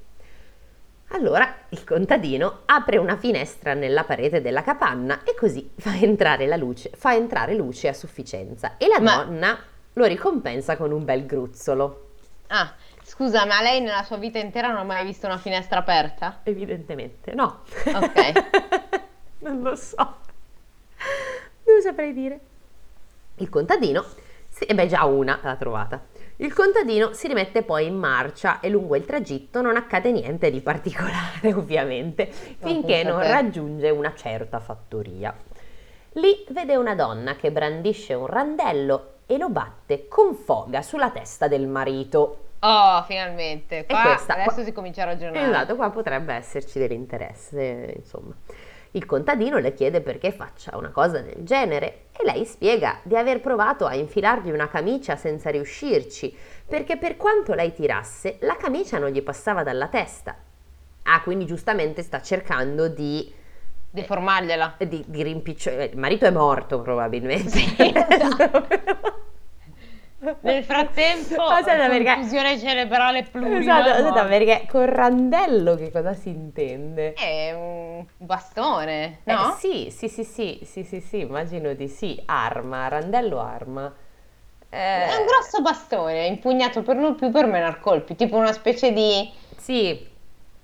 Allora 1.11 1.59
il 1.69 1.85
contadino 1.85 2.63
apre 2.65 2.97
una 2.97 3.15
finestra 3.15 3.73
nella 3.73 4.03
parete 4.03 4.41
della 4.41 4.63
capanna 4.63 5.23
e 5.23 5.33
così 5.33 5.71
fa 5.77 5.95
entrare 5.95 6.45
la 6.45 6.57
luce, 6.57 6.91
fa 6.93 7.15
entrare 7.15 7.55
luce 7.55 7.87
a 7.87 7.93
sufficienza 7.93 8.75
e 8.75 8.87
la 8.89 8.99
Ma- 8.99 9.23
donna 9.23 9.57
lo 9.93 10.03
ricompensa 10.03 10.75
con 10.75 10.91
un 10.91 11.05
bel 11.05 11.25
gruzzolo. 11.25 12.09
Ah, 12.47 12.69
scusa, 13.01 13.45
ma 13.45 13.61
lei 13.61 13.79
nella 13.79 14.03
sua 14.03 14.17
vita 14.17 14.39
intera 14.39 14.67
non 14.67 14.79
ha 14.79 14.83
mai 14.83 15.05
visto 15.05 15.25
una 15.25 15.37
finestra 15.37 15.79
aperta? 15.79 16.41
Evidentemente 16.43 17.33
no. 17.33 17.61
Ok. 17.85 18.91
non 19.49 19.61
lo 19.61 19.75
so. 19.75 19.95
Non 21.65 21.81
saprei 21.81 22.13
dire. 22.13 22.39
Il 23.37 23.49
contadino, 23.49 24.05
si- 24.47 24.65
e 24.65 24.73
beh 24.73 24.87
già 24.87 25.03
una 25.05 25.39
l'ha 25.41 25.55
trovata. 25.55 26.01
Il 26.37 26.53
contadino 26.53 27.13
si 27.13 27.27
rimette 27.27 27.61
poi 27.63 27.85
in 27.85 27.95
marcia 27.95 28.59
e 28.59 28.69
lungo 28.69 28.95
il 28.95 29.05
tragitto 29.05 29.61
non 29.61 29.75
accade 29.75 30.11
niente 30.11 30.49
di 30.51 30.61
particolare, 30.61 31.53
ovviamente, 31.53 32.25
finché 32.31 32.87
pensa 33.03 33.09
non 33.11 33.21
raggiunge 33.21 33.89
una 33.89 34.13
certa 34.15 34.59
fattoria. 34.59 35.33
Lì 36.13 36.45
vede 36.49 36.75
una 36.75 36.95
donna 36.95 37.35
che 37.35 37.51
brandisce 37.51 38.13
un 38.13 38.27
randello 38.27 39.11
e 39.25 39.37
lo 39.37 39.49
batte 39.49 40.07
con 40.07 40.35
foga 40.35 40.81
sulla 40.81 41.09
testa 41.09 41.47
del 41.47 41.65
marito. 41.67 42.37
Oh, 42.59 43.03
finalmente. 43.03 43.85
Qua, 43.85 44.01
questa- 44.03 44.33
adesso 44.33 44.53
qua- 44.55 44.63
si 44.63 44.71
comincia 44.73 45.03
a 45.03 45.05
ragionare. 45.05 45.47
Esatto, 45.47 45.75
qua 45.75 45.89
potrebbe 45.89 46.33
esserci 46.33 46.77
dell'interesse, 46.79 47.93
insomma. 47.97 48.33
Il 48.95 49.07
contadino 49.07 49.57
le 49.57 49.73
chiede 49.73 50.01
perché 50.01 50.31
faccia 50.31 50.77
una 50.77 50.91
cosa 50.91 51.19
del 51.19 51.43
genere 51.43 52.05
e 52.11 52.23
lei 52.23 52.45
spiega 52.45 52.99
di 53.01 53.17
aver 53.17 53.41
provato 53.41 53.87
a 53.87 53.95
infilargli 53.95 54.51
una 54.51 54.67
camicia 54.67 55.15
senza 55.15 55.49
riuscirci, 55.49 56.35
perché 56.67 56.97
per 56.97 57.17
quanto 57.17 57.55
lei 57.55 57.73
tirasse, 57.73 58.37
la 58.41 58.55
camicia 58.55 58.99
non 58.99 59.09
gli 59.09 59.23
passava 59.23 59.63
dalla 59.63 59.87
testa. 59.87 60.35
Ah, 61.03 61.21
quindi 61.23 61.47
giustamente 61.47 62.03
sta 62.03 62.21
cercando 62.21 62.87
di, 62.87 63.33
Deformargliela. 63.89 64.75
di, 64.87 65.03
di 65.07 65.23
rimpicciolire. 65.23 65.85
Il 65.85 65.97
marito 65.97 66.25
è 66.25 66.31
morto 66.31 66.81
probabilmente. 66.81 67.49
Sì, 67.49 67.75
esatto. 67.93 68.67
Nel 70.41 70.63
frattempo, 70.63 71.41
Aspetta, 71.43 71.87
perché- 71.87 72.13
confusione 72.13 72.57
cerebrale 72.59 73.23
plurima. 73.23 73.57
Esatto, 73.57 73.89
aspetta, 73.89 74.25
perché 74.25 74.65
con 74.69 74.85
randello 74.85 75.75
che 75.75 75.91
cosa 75.91 76.13
si 76.13 76.29
intende? 76.29 77.13
È 77.13 77.51
un 77.53 78.05
bastone, 78.17 79.19
Eh, 79.23 79.33
no? 79.33 79.55
sì, 79.59 79.89
sì, 79.91 80.07
sì, 80.07 80.23
sì, 80.23 80.59
sì, 80.63 80.83
sì, 80.83 80.99
sì, 81.01 81.19
immagino 81.19 81.73
di 81.73 81.87
sì. 81.87 82.21
Arma, 82.25 82.87
randello 82.87 83.39
arma. 83.39 83.93
Eh, 84.69 84.77
È 85.07 85.15
un 85.17 85.25
grosso 85.25 85.61
bastone, 85.61 86.25
impugnato 86.25 86.81
per 86.81 86.97
lo 86.97 87.13
più 87.15 87.29
per 87.31 87.45
menar 87.45 87.79
colpi, 87.79 88.15
tipo 88.15 88.37
una 88.37 88.51
specie 88.53 88.91
di 88.91 89.31
Sì, 89.57 90.07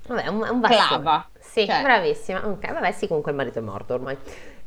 vabbè, 0.07 0.27
un, 0.27 0.47
un 0.49 0.59
bastone. 0.59 1.01
clava. 1.03 1.29
Sì, 1.39 1.65
Cioè. 1.65 1.81
bravissima. 1.81 2.45
Ok, 2.47 2.71
vabbè, 2.71 2.91
sì, 2.91 3.07
comunque 3.07 3.31
il 3.31 3.37
marito 3.37 3.59
è 3.59 3.61
morto 3.61 3.93
ormai. 3.93 4.17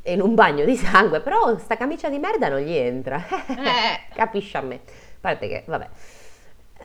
In 0.04 0.20
un 0.20 0.34
bagno 0.34 0.64
di 0.64 0.76
sangue, 0.76 1.20
però 1.20 1.56
sta 1.58 1.76
camicia 1.76 2.08
di 2.08 2.18
merda 2.18 2.48
non 2.48 2.60
gli 2.60 2.74
entra. 2.74 3.24
Eh. 3.46 4.12
Capisci 4.14 4.56
a 4.56 4.60
me. 4.60 4.74
A 4.74 4.90
parte 5.20 5.48
che, 5.48 5.62
vabbè. 5.66 5.88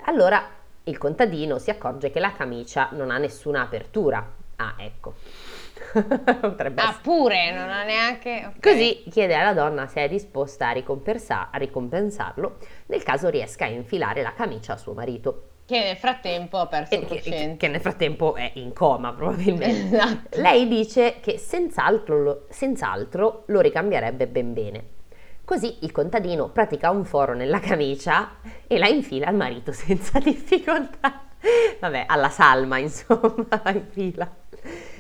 Allora 0.06 0.48
il 0.84 0.98
contadino 0.98 1.58
si 1.58 1.70
accorge 1.70 2.12
che 2.12 2.20
la 2.20 2.32
camicia 2.34 2.90
non 2.92 3.10
ha 3.10 3.18
nessuna 3.18 3.62
apertura. 3.62 4.26
Ah, 4.58 4.76
ecco. 4.78 5.16
Potrebbe 6.42 6.82
Ah, 6.82 6.90
essere. 6.90 7.02
pure, 7.02 7.52
non 7.52 7.70
ha 7.70 7.84
neanche... 7.84 8.46
ok. 8.48 8.60
Così 8.62 9.04
chiede 9.10 9.34
alla 9.36 9.54
donna 9.54 9.88
se 9.88 10.04
è 10.04 10.08
disposta 10.08 10.70
a, 10.70 10.72
ricompensa- 10.72 11.50
a 11.52 11.58
ricompensarlo 11.58 12.58
nel 12.88 13.04
caso 13.04 13.30
riesca 13.30 13.66
a 13.66 13.70
infilare 13.70 14.22
la 14.22 14.34
camicia 14.34 14.74
a 14.74 14.78
suo 14.78 14.94
marito. 14.94 15.44
Che 15.66 15.80
nel 15.84 15.98
frattempo 15.98 16.58
ha 16.60 16.68
perso 16.68 16.96
il 16.96 17.06
che, 17.06 17.56
che 17.58 17.68
nel 17.68 17.82
frattempo 17.82 18.36
è 18.36 18.52
in 18.56 18.72
coma 18.74 19.12
probabilmente. 19.14 19.96
Esatto. 19.98 20.40
Lei 20.42 20.68
dice 20.68 21.20
che 21.20 21.38
senz'altro 21.38 22.22
lo, 22.24 22.46
senz'altro 22.50 23.44
lo 23.48 23.60
ricambierebbe 23.60 24.28
ben 24.28 24.54
bene. 24.54 24.84
Così 25.44 25.78
il 25.82 25.92
contadino 25.92 26.50
pratica 26.50 26.90
un 26.90 27.04
foro 27.04 27.34
nella 27.34 27.60
camicia 27.60 28.38
e 28.66 28.78
la 28.78 28.88
infila 28.88 29.28
al 29.28 29.36
marito 29.36 29.72
senza 29.74 30.20
difficoltà. 30.20 31.24
Vabbè, 31.80 32.06
alla 32.08 32.30
salma, 32.30 32.78
insomma, 32.78 33.46
la 33.64 33.72
infila. 33.72 34.30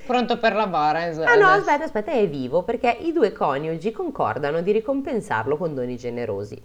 Pronto 0.07 0.37
per 0.37 0.55
la 0.55 0.67
bara, 0.67 1.05
insomma. 1.05 1.31
Ah 1.31 1.35
no, 1.35 1.47
adesso. 1.47 1.69
aspetta, 1.69 1.83
aspetta, 1.83 2.11
è 2.11 2.27
vivo 2.29 2.63
perché 2.63 2.95
i 3.01 3.11
due 3.11 3.33
coniugi 3.33 3.91
concordano 3.91 4.61
di 4.61 4.71
ricompensarlo 4.71 5.57
con 5.57 5.75
doni 5.75 5.97
generosi. 5.97 6.59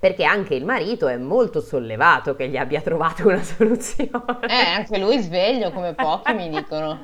Perché 0.00 0.24
anche 0.24 0.54
il 0.54 0.64
marito 0.64 1.06
è 1.06 1.16
molto 1.16 1.60
sollevato 1.60 2.34
che 2.34 2.48
gli 2.48 2.56
abbia 2.56 2.80
trovato 2.80 3.26
una 3.28 3.42
soluzione. 3.42 4.10
Eh, 4.48 4.70
anche 4.76 4.98
lui 4.98 5.18
sveglio 5.18 5.70
come 5.70 5.94
pochi 5.94 6.32
mi 6.34 6.48
dicono. 6.48 7.00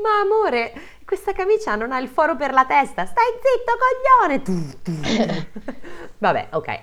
Ma 0.00 0.20
amore, 0.22 0.72
questa 1.04 1.32
camicia 1.32 1.74
non 1.74 1.90
ha 1.90 1.98
il 1.98 2.08
foro 2.08 2.36
per 2.36 2.52
la 2.52 2.64
testa. 2.64 3.04
Stai 3.04 3.24
zitto, 3.42 4.42
coglione! 4.46 5.46
Vabbè, 6.18 6.48
ok. 6.52 6.78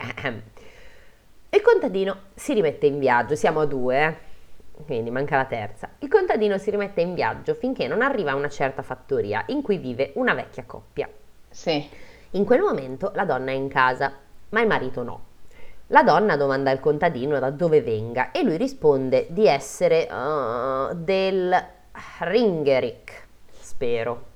Il 1.51 1.61
contadino 1.61 2.17
si 2.35 2.53
rimette 2.53 2.85
in 2.87 2.99
viaggio, 2.99 3.35
siamo 3.35 3.61
a 3.61 3.65
due, 3.65 4.05
eh? 4.05 4.27
Quindi 4.85 5.11
manca 5.11 5.37
la 5.37 5.45
terza. 5.45 5.89
Il 5.99 6.09
contadino 6.09 6.57
si 6.57 6.71
rimette 6.71 7.01
in 7.01 7.13
viaggio 7.13 7.53
finché 7.53 7.87
non 7.87 8.01
arriva 8.01 8.31
a 8.31 8.35
una 8.35 8.49
certa 8.49 8.81
fattoria 8.81 9.43
in 9.47 9.61
cui 9.61 9.77
vive 9.77 10.11
una 10.15 10.33
vecchia 10.33 10.63
coppia. 10.65 11.07
Sì. 11.49 11.89
In 12.31 12.45
quel 12.45 12.61
momento 12.61 13.11
la 13.15 13.25
donna 13.25 13.51
è 13.51 13.55
in 13.55 13.67
casa, 13.67 14.13
ma 14.49 14.61
il 14.61 14.67
marito 14.67 15.03
no. 15.03 15.27
La 15.87 16.03
donna 16.03 16.35
domanda 16.35 16.69
al 16.69 16.79
contadino 16.79 17.39
da 17.39 17.49
dove 17.49 17.81
venga 17.81 18.31
e 18.31 18.43
lui 18.43 18.57
risponde 18.57 19.25
di 19.29 19.47
essere 19.47 20.07
uh, 20.11 20.93
del 20.93 21.65
Ringerick, 22.19 23.27
spero. 23.49 24.27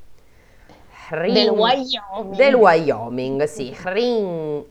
Ring- 1.10 1.34
Del 1.34 1.50
Wyoming. 1.50 2.36
Del 2.36 2.56
Wyoming, 2.56 3.44
sì. 3.44 3.76
Ring... 3.84 4.66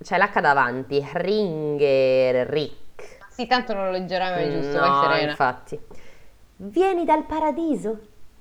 C'è 0.00 0.18
l'H 0.18 0.40
davanti, 0.40 1.04
Ringerick. 1.12 2.91
Sì, 3.32 3.46
tanto 3.46 3.72
non 3.72 3.86
lo 3.86 3.90
leggerai 3.92 4.30
mai 4.32 4.50
giusto, 4.60 4.78
vai 4.78 4.88
No, 4.90 5.02
serena. 5.02 5.30
infatti. 5.30 5.80
Vieni 6.56 7.04
dal 7.04 7.24
paradiso? 7.24 7.98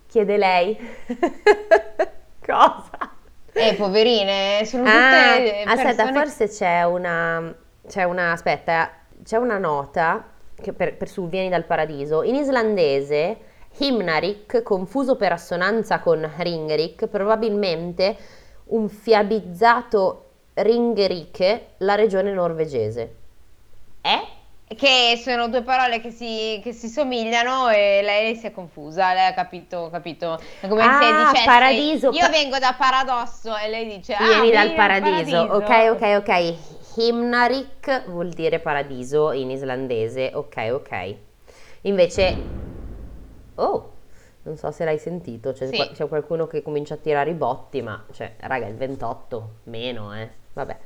chiede 0.07 0.35
lei. 0.35 0.77
Cosa? 2.45 3.13
Eh, 3.53 3.75
poverine, 3.75 4.61
sono 4.65 4.83
tutte 4.83 4.95
Ah, 4.97 5.35
persone... 5.37 5.63
aspetta, 5.89 6.11
forse 6.13 6.47
c'è 6.49 6.83
una, 6.83 7.53
c'è 7.87 8.03
una, 8.03 8.31
aspetta, 8.31 8.91
c'è 9.23 9.37
una 9.37 9.57
nota 9.57 10.25
che 10.55 10.73
per, 10.73 10.95
per 10.97 11.07
sul 11.09 11.29
Vieni 11.29 11.49
dal 11.49 11.63
paradiso. 11.65 12.23
In 12.23 12.35
islandese, 12.35 13.37
Himnarik, 13.77 14.61
confuso 14.63 15.15
per 15.15 15.31
assonanza 15.33 15.99
con 15.99 16.29
Ringerik, 16.37 17.07
probabilmente 17.07 18.17
un 18.65 18.89
fiabizzato 18.89 20.25
Ringerike, 20.55 21.67
la 21.77 21.95
regione 21.95 22.31
norvegese. 22.33 23.15
Eh? 24.01 24.27
Che 24.75 25.19
sono 25.21 25.49
due 25.49 25.63
parole 25.63 25.99
che 25.99 26.11
si, 26.11 26.61
che 26.63 26.71
si 26.71 26.87
somigliano 26.87 27.67
e 27.69 27.99
lei 28.03 28.35
si 28.37 28.47
è 28.47 28.51
confusa, 28.51 29.13
lei 29.13 29.27
ha 29.27 29.33
capito, 29.33 29.89
capito. 29.91 30.39
È 30.61 30.67
come 30.67 30.83
Ah, 30.83 30.99
se 31.01 31.11
dicesse 31.11 31.45
paradiso, 31.45 32.11
io 32.11 32.29
vengo 32.29 32.57
da 32.57 32.73
Paradosso 32.77 33.55
e 33.57 33.67
lei 33.67 33.85
dice 33.85 34.13
ah, 34.13 34.23
Vieni 34.25 34.49
dal 34.51 34.67
dal 34.67 34.75
paradiso. 34.75 35.37
Ok, 35.37 35.69
ok, 35.91 36.23
ok. 36.25 36.53
Himnarik 36.95 38.05
vuol 38.07 38.29
dire 38.29 38.59
paradiso 38.59 39.33
in 39.33 39.51
islandese. 39.51 40.31
Ok, 40.33 40.69
ok. 40.71 41.15
Invece, 41.81 42.35
oh, 43.55 43.91
non 44.43 44.55
so 44.55 44.71
se 44.71 44.85
l'hai 44.85 44.97
sentito. 44.99 45.51
C'è, 45.51 45.67
Sì. 45.67 45.89
c'è 45.93 46.07
qualcuno 46.07 46.47
che 46.47 46.61
comincia 46.61 46.93
a 46.93 46.97
tirare 46.97 47.31
i 47.31 47.33
botti, 47.33 47.81
ma 47.81 48.03
cioè, 48.13 48.35
raga, 48.39 48.67
il 48.67 48.75
28 48.75 49.49
meno, 49.63 50.15
eh. 50.15 50.29
Vabbè. 50.53 50.77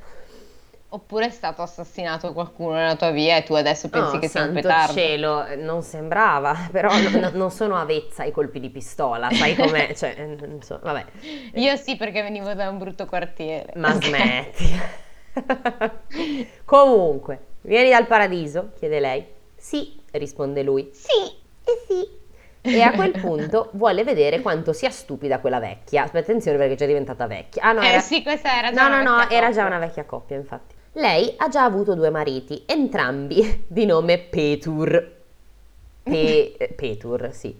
Oppure 0.88 1.26
è 1.26 1.30
stato 1.30 1.62
assassinato 1.62 2.32
qualcuno 2.32 2.74
nella 2.74 2.96
tua 2.96 3.10
via 3.10 3.36
e 3.36 3.42
tu 3.42 3.54
adesso 3.54 3.88
pensi 3.90 4.18
Oh, 4.18 4.18
che 4.18 4.28
sia 4.28 4.42
un 4.44 4.52
petardo. 4.52 4.92
cielo, 4.92 5.54
non 5.56 5.82
sembrava, 5.82 6.54
però 6.70 6.98
no- 6.98 7.10
no- 7.10 7.30
non 7.32 7.50
sono 7.50 7.76
avezza 7.76 8.22
ai 8.22 8.30
colpi 8.32 8.60
di 8.60 8.70
pistola, 8.70 9.32
sai 9.32 9.54
com'è? 9.56 9.92
Cioè, 9.96 10.14
eh, 10.16 10.46
non 10.46 10.62
so, 10.62 10.78
vabbè. 10.82 11.04
Io 11.54 11.76
sì, 11.76 11.96
perché 11.96 12.22
venivo 12.22 12.54
da 12.54 12.68
un 12.68 12.78
brutto 12.78 13.06
quartiere. 13.06 13.72
Ma 13.76 13.92
smetti. 14.00 14.64
Comunque, 16.64 17.40
vieni 17.62 17.90
dal 17.90 18.06
paradiso? 18.06 18.72
chiede 18.78 19.00
lei. 19.00 19.26
Sì, 19.56 20.00
risponde 20.12 20.62
lui. 20.62 20.90
Sì, 20.92 21.12
e 21.64 21.84
sì. 21.86 22.24
E 22.68 22.82
a 22.82 22.94
quel 22.94 23.14
punto 23.14 23.70
vuole 23.74 24.02
vedere 24.04 24.40
quanto 24.40 24.72
sia 24.72 24.90
stupida 24.90 25.38
quella 25.40 25.60
vecchia. 25.60 26.02
Aspetta, 26.02 26.30
attenzione 26.30 26.58
perché 26.58 26.74
è 26.74 26.76
già 26.76 26.86
diventata 26.86 27.26
vecchia. 27.26 27.62
Ah 27.62 27.72
no, 27.72 27.82
Eh 27.82 27.86
era... 27.86 28.00
sì, 28.00 28.22
questa 28.22 28.58
era 28.58 28.70
già 28.72 28.86
No, 28.88 28.88
no, 28.88 29.02
no, 29.02 29.16
vecchia 29.18 29.28
era 29.28 29.50
già 29.52 29.64
coppia. 29.64 29.66
una 29.66 29.78
vecchia 29.78 30.04
coppia, 30.04 30.36
infatti. 30.36 30.74
Lei 30.96 31.34
ha 31.36 31.48
già 31.48 31.62
avuto 31.64 31.94
due 31.94 32.10
mariti, 32.10 32.62
entrambi 32.66 33.64
di 33.68 33.84
nome 33.84 34.18
Petur. 34.18 35.12
Pe- 36.02 36.54
eh, 36.58 36.68
Petur, 36.74 37.30
sì. 37.32 37.54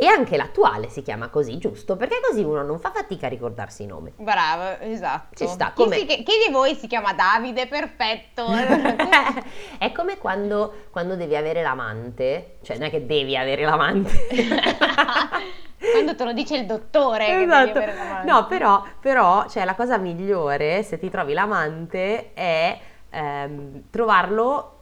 E 0.00 0.06
anche 0.06 0.36
l'attuale 0.36 0.88
si 0.88 1.02
chiama 1.02 1.28
così, 1.28 1.58
giusto? 1.58 1.96
Perché 1.96 2.20
così 2.24 2.44
uno 2.44 2.62
non 2.62 2.78
fa 2.78 2.92
fatica 2.92 3.26
a 3.26 3.28
ricordarsi 3.28 3.82
il 3.82 3.88
nome. 3.88 4.12
Bravo, 4.14 4.80
esatto. 4.84 5.34
Ci 5.34 5.48
sta, 5.48 5.72
Chi, 5.74 5.90
si- 5.90 6.06
chi 6.06 6.32
di 6.46 6.52
voi 6.52 6.76
si 6.76 6.86
chiama 6.86 7.12
Davide? 7.14 7.66
Perfetto. 7.66 8.46
è 9.76 9.90
come 9.90 10.18
quando, 10.18 10.84
quando 10.92 11.16
devi 11.16 11.34
avere 11.34 11.62
l'amante, 11.62 12.58
cioè 12.62 12.76
non 12.76 12.86
è 12.86 12.90
che 12.90 13.06
devi 13.06 13.36
avere 13.36 13.64
l'amante. 13.64 14.12
Quando 15.78 16.16
te 16.16 16.24
lo 16.24 16.32
dice 16.32 16.56
il 16.56 16.66
dottore 16.66 17.42
Esatto. 17.42 17.80
No, 18.24 18.46
però, 18.48 18.82
però 19.00 19.48
cioè, 19.48 19.64
la 19.64 19.76
cosa 19.76 19.96
migliore 19.96 20.82
se 20.82 20.98
ti 20.98 21.08
trovi 21.08 21.32
l'amante 21.34 22.32
è 22.34 22.78
ehm, 23.10 23.84
trovarlo 23.88 24.78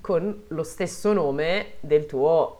con 0.00 0.44
lo 0.48 0.62
stesso 0.64 1.12
nome 1.12 1.74
del 1.80 2.06
tuo 2.06 2.59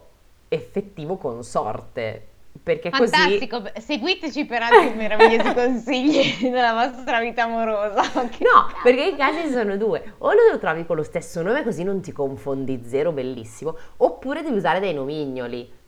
effettivo 0.51 1.17
consorte. 1.17 2.27
Perché 2.63 2.91
così... 2.91 3.13
Fantastico, 3.13 3.63
seguiteci 3.79 4.45
per 4.45 4.63
altri 4.63 4.93
meravigliosi 4.99 5.55
consigli 5.55 6.51
della 6.51 6.73
vostra 6.75 7.21
vita 7.21 7.45
amorosa. 7.45 8.01
ok? 8.01 8.41
No, 8.41 8.67
perché 8.83 9.07
i 9.07 9.17
casi 9.17 9.51
sono 9.51 9.77
due. 9.77 10.15
O 10.19 10.33
lo 10.33 10.59
trovi 10.59 10.85
con 10.85 10.97
lo 10.97 11.05
stesso 11.05 11.43
nome 11.43 11.63
così 11.63 11.85
non 11.85 12.01
ti 12.01 12.13
confondi, 12.13 12.83
zero 12.85 13.13
bellissimo, 13.13 13.77
oppure 13.99 14.43
devi 14.43 14.57
usare 14.57 14.81
dei 14.81 14.93
nomignoli. 14.93 15.79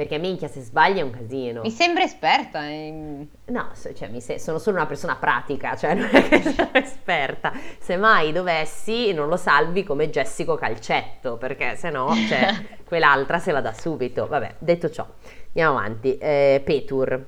Perché 0.00 0.16
minchia, 0.16 0.48
se 0.48 0.62
sbagli 0.62 0.96
è 0.96 1.02
un 1.02 1.10
casino. 1.10 1.60
Mi 1.60 1.70
sembra 1.70 2.02
esperta. 2.02 2.62
In... 2.62 3.26
No, 3.48 3.70
cioè, 3.94 4.08
mi 4.08 4.22
se- 4.22 4.38
sono 4.38 4.56
solo 4.56 4.76
una 4.76 4.86
persona 4.86 5.14
pratica, 5.16 5.76
cioè 5.76 5.92
non 5.92 6.08
è 6.10 6.26
che 6.26 6.40
sono 6.40 6.70
esperta. 6.72 7.52
Se 7.78 7.98
mai 7.98 8.32
dovessi, 8.32 9.12
non 9.12 9.28
lo 9.28 9.36
salvi 9.36 9.84
come 9.84 10.08
Jessico 10.08 10.54
Calcetto, 10.54 11.36
perché 11.36 11.76
se 11.76 11.90
no, 11.90 12.14
cioè, 12.26 12.48
quell'altra 12.88 13.38
se 13.38 13.52
la 13.52 13.60
dà 13.60 13.74
subito. 13.74 14.26
Vabbè, 14.26 14.54
detto 14.56 14.88
ciò, 14.88 15.06
andiamo 15.48 15.76
avanti. 15.76 16.16
Eh, 16.16 16.62
Petur. 16.64 17.26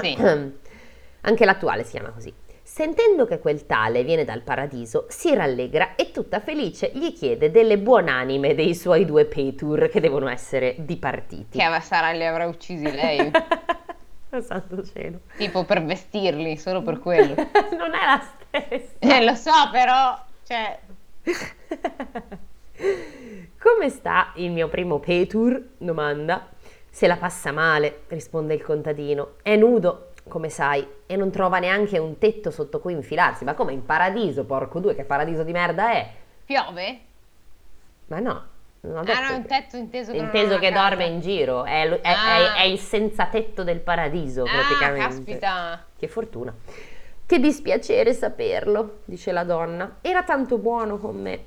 Sì. 0.00 0.16
Anche 1.20 1.44
l'attuale 1.44 1.84
si 1.84 1.90
chiama 1.90 2.08
così. 2.08 2.32
Sentendo 2.76 3.24
che 3.24 3.38
quel 3.38 3.64
tale 3.64 4.04
viene 4.04 4.26
dal 4.26 4.42
paradiso, 4.42 5.06
si 5.08 5.34
rallegra 5.34 5.94
e 5.94 6.10
tutta 6.10 6.40
felice 6.40 6.90
gli 6.92 7.14
chiede 7.14 7.50
delle 7.50 7.78
buonanime 7.78 8.54
dei 8.54 8.74
suoi 8.74 9.06
due 9.06 9.24
Petur 9.24 9.88
che 9.88 9.98
devono 9.98 10.28
essere 10.28 10.74
dipartiti. 10.80 11.56
Che 11.56 11.80
sarà 11.80 12.12
li 12.12 12.26
avrà 12.26 12.46
uccisi 12.46 12.92
lei. 12.92 13.30
Santo 14.44 14.84
cielo. 14.84 15.20
tipo 15.38 15.64
per 15.64 15.84
vestirli, 15.84 16.58
solo 16.58 16.82
per 16.82 16.98
quello. 16.98 17.34
non 17.78 17.94
è 17.94 18.04
la 18.04 18.20
stessa. 18.20 18.92
Eh, 18.98 19.24
lo 19.24 19.34
so, 19.34 19.52
però, 19.72 20.22
cioè... 20.46 20.78
Come 23.58 23.88
sta 23.88 24.32
il 24.34 24.50
mio 24.50 24.68
primo 24.68 24.98
Petur? 24.98 25.68
domanda. 25.78 26.46
Se 26.90 27.06
la 27.06 27.16
passa 27.16 27.52
male, 27.52 28.02
risponde 28.08 28.52
il 28.52 28.62
contadino. 28.62 29.36
È 29.40 29.56
nudo, 29.56 30.05
come 30.28 30.48
sai, 30.48 30.86
e 31.06 31.16
non 31.16 31.30
trova 31.30 31.58
neanche 31.58 31.98
un 31.98 32.18
tetto 32.18 32.50
sotto 32.50 32.80
cui 32.80 32.92
infilarsi. 32.92 33.44
Ma 33.44 33.54
come 33.54 33.72
in 33.72 33.84
paradiso, 33.84 34.44
porco 34.44 34.80
due, 34.80 34.94
che 34.94 35.04
paradiso 35.04 35.42
di 35.42 35.52
merda 35.52 35.92
è? 35.92 36.10
Piove? 36.44 37.00
Ma 38.08 38.18
no, 38.20 38.44
non 38.80 38.96
ho 38.96 39.00
Ah, 39.00 39.02
detto 39.04 39.20
no, 39.20 39.26
che- 39.28 39.34
un 39.34 39.46
tetto 39.46 39.76
inteso 39.76 40.12
che 40.12 40.18
inteso 40.18 40.58
che 40.58 40.70
dorme 40.72 41.04
in 41.06 41.20
giro, 41.20 41.64
è, 41.64 41.88
è- 41.88 42.00
Ah. 42.12 42.54
è- 42.56 42.60
è 42.60 42.64
il 42.64 42.78
senza 42.78 43.26
tetto 43.26 43.64
del 43.64 43.80
paradiso 43.80 44.42
Ah, 44.44 44.48
praticamente. 44.50 45.06
caspita. 45.06 45.84
Che 45.96 46.08
fortuna. 46.08 46.54
Che 47.26 47.38
dispiacere 47.40 48.12
saperlo, 48.12 48.98
dice 49.04 49.32
la 49.32 49.42
donna. 49.42 49.96
Era 50.00 50.22
tanto 50.22 50.58
buono 50.58 50.98
con 50.98 51.20
me. 51.20 51.44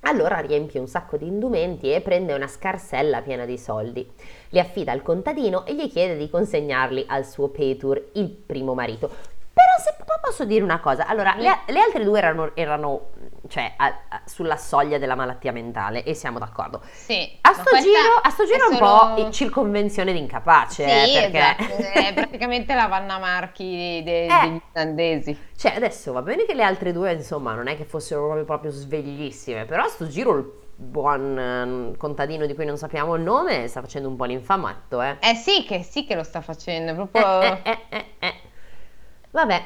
Allora 0.00 0.38
riempie 0.38 0.80
un 0.80 0.86
sacco 0.86 1.16
di 1.16 1.26
indumenti 1.26 1.92
e 1.92 2.00
prende 2.00 2.32
una 2.32 2.46
scarsella 2.46 3.20
piena 3.22 3.44
di 3.44 3.58
soldi. 3.58 4.08
Li 4.50 4.58
affida 4.58 4.92
al 4.92 5.02
contadino 5.02 5.66
e 5.66 5.74
gli 5.74 5.90
chiede 5.90 6.16
di 6.16 6.30
consegnarli 6.30 7.04
al 7.08 7.26
suo 7.26 7.48
Petur, 7.48 8.10
il 8.12 8.30
primo 8.30 8.74
marito. 8.74 9.36
Però 9.58 9.74
se 9.82 10.04
po- 10.04 10.18
posso 10.20 10.44
dire 10.44 10.62
una 10.62 10.78
cosa, 10.78 11.06
allora 11.06 11.34
le, 11.36 11.58
le 11.66 11.80
altre 11.80 12.04
due 12.04 12.18
erano, 12.18 12.50
erano, 12.54 13.08
cioè, 13.48 13.72
a- 13.76 13.86
a- 14.08 14.22
sulla 14.24 14.56
soglia 14.56 14.98
della 14.98 15.16
malattia 15.16 15.50
mentale 15.52 16.04
e 16.04 16.14
siamo 16.14 16.38
d'accordo. 16.38 16.80
Sì. 16.92 17.38
A 17.40 17.52
sto, 17.54 17.76
giro, 17.80 18.14
a 18.22 18.30
sto 18.30 18.44
giro 18.44 18.66
è 18.66 18.68
un 18.68 18.76
solo- 18.76 19.14
po' 19.24 19.30
circonvenzione 19.30 20.12
di 20.12 20.18
incapace, 20.18 20.88
Sì, 20.88 21.16
eh, 21.16 21.30
perché... 21.30 21.62
esatto, 21.64 21.98
è 21.98 22.12
praticamente 22.14 22.74
la 22.74 22.86
Vanna 22.86 23.18
Marchi 23.18 24.00
de- 24.04 24.26
Eh. 24.26 24.40
degli 24.42 24.60
islandesi. 24.68 25.38
Cioè, 25.56 25.74
adesso 25.74 26.12
va 26.12 26.22
bene 26.22 26.44
che 26.44 26.54
le 26.54 26.62
altre 26.62 26.92
due, 26.92 27.12
insomma, 27.12 27.54
non 27.54 27.66
è 27.66 27.76
che 27.76 27.84
fossero 27.84 28.22
proprio, 28.26 28.44
proprio 28.44 28.70
sveglissime, 28.70 29.64
però 29.64 29.84
a 29.84 29.88
sto 29.88 30.06
giro 30.06 30.36
il 30.36 30.52
buon 30.80 31.92
eh, 31.92 31.96
contadino 31.96 32.46
di 32.46 32.54
cui 32.54 32.64
non 32.64 32.76
sappiamo 32.76 33.16
il 33.16 33.22
nome 33.22 33.66
sta 33.66 33.80
facendo 33.80 34.08
un 34.08 34.14
po' 34.14 34.24
l'infamatto, 34.24 35.02
eh. 35.02 35.16
Eh 35.18 35.34
sì, 35.34 35.64
che 35.64 35.82
sì 35.82 36.04
che 36.06 36.14
lo 36.14 36.22
sta 36.22 36.40
facendo, 36.40 36.94
proprio... 36.94 37.40
Eh, 37.42 37.58
eh, 37.64 37.78
eh, 37.88 37.96
eh, 37.98 38.04
eh. 38.20 38.34
Vabbè, 39.38 39.64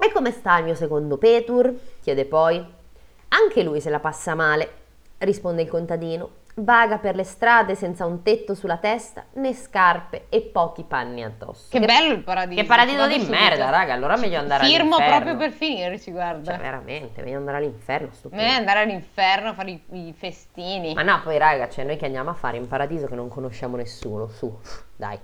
e 0.00 0.10
come 0.12 0.32
sta 0.32 0.58
il 0.58 0.64
mio 0.64 0.74
secondo 0.74 1.16
Petur? 1.16 1.72
chiede 2.00 2.24
poi. 2.24 2.56
Anche 3.28 3.62
lui 3.62 3.80
se 3.80 3.88
la 3.88 4.00
passa 4.00 4.34
male, 4.34 4.68
risponde 5.18 5.62
il 5.62 5.68
contadino. 5.68 6.30
Vaga 6.56 6.98
per 6.98 7.14
le 7.14 7.22
strade 7.22 7.76
senza 7.76 8.04
un 8.04 8.24
tetto 8.24 8.56
sulla 8.56 8.78
testa, 8.78 9.26
né 9.34 9.54
scarpe 9.54 10.26
e 10.28 10.40
pochi 10.40 10.82
panni 10.82 11.22
addosso. 11.22 11.68
Che 11.70 11.78
bello 11.78 12.14
il 12.14 12.24
paradiso. 12.24 12.60
Che 12.60 12.66
paradiso 12.66 13.06
di 13.06 13.24
merda, 13.28 13.70
raga, 13.70 13.92
allora 13.92 14.16
meglio 14.16 14.40
andare 14.40 14.64
Firmo 14.64 14.96
all'inferno. 14.96 15.24
proprio 15.24 15.36
per 15.36 15.56
finirci, 15.56 16.10
guarda. 16.10 16.50
Cioè, 16.50 16.60
veramente, 16.60 17.22
meglio 17.22 17.36
andare 17.36 17.58
all'inferno, 17.58 18.08
sto 18.10 18.28
Me 18.32 18.56
andare 18.56 18.80
all'inferno 18.80 19.50
a 19.50 19.54
fare 19.54 19.70
i, 19.70 19.82
i 19.92 20.14
festini. 20.18 20.94
Ma 20.94 21.02
no, 21.02 21.20
poi 21.22 21.38
raga, 21.38 21.68
cioè 21.68 21.84
noi 21.84 21.96
che 21.96 22.06
andiamo 22.06 22.30
a 22.30 22.34
fare 22.34 22.56
in 22.56 22.66
paradiso 22.66 23.06
che 23.06 23.14
non 23.14 23.28
conosciamo 23.28 23.76
nessuno, 23.76 24.26
su, 24.26 24.52
dai. 24.96 25.16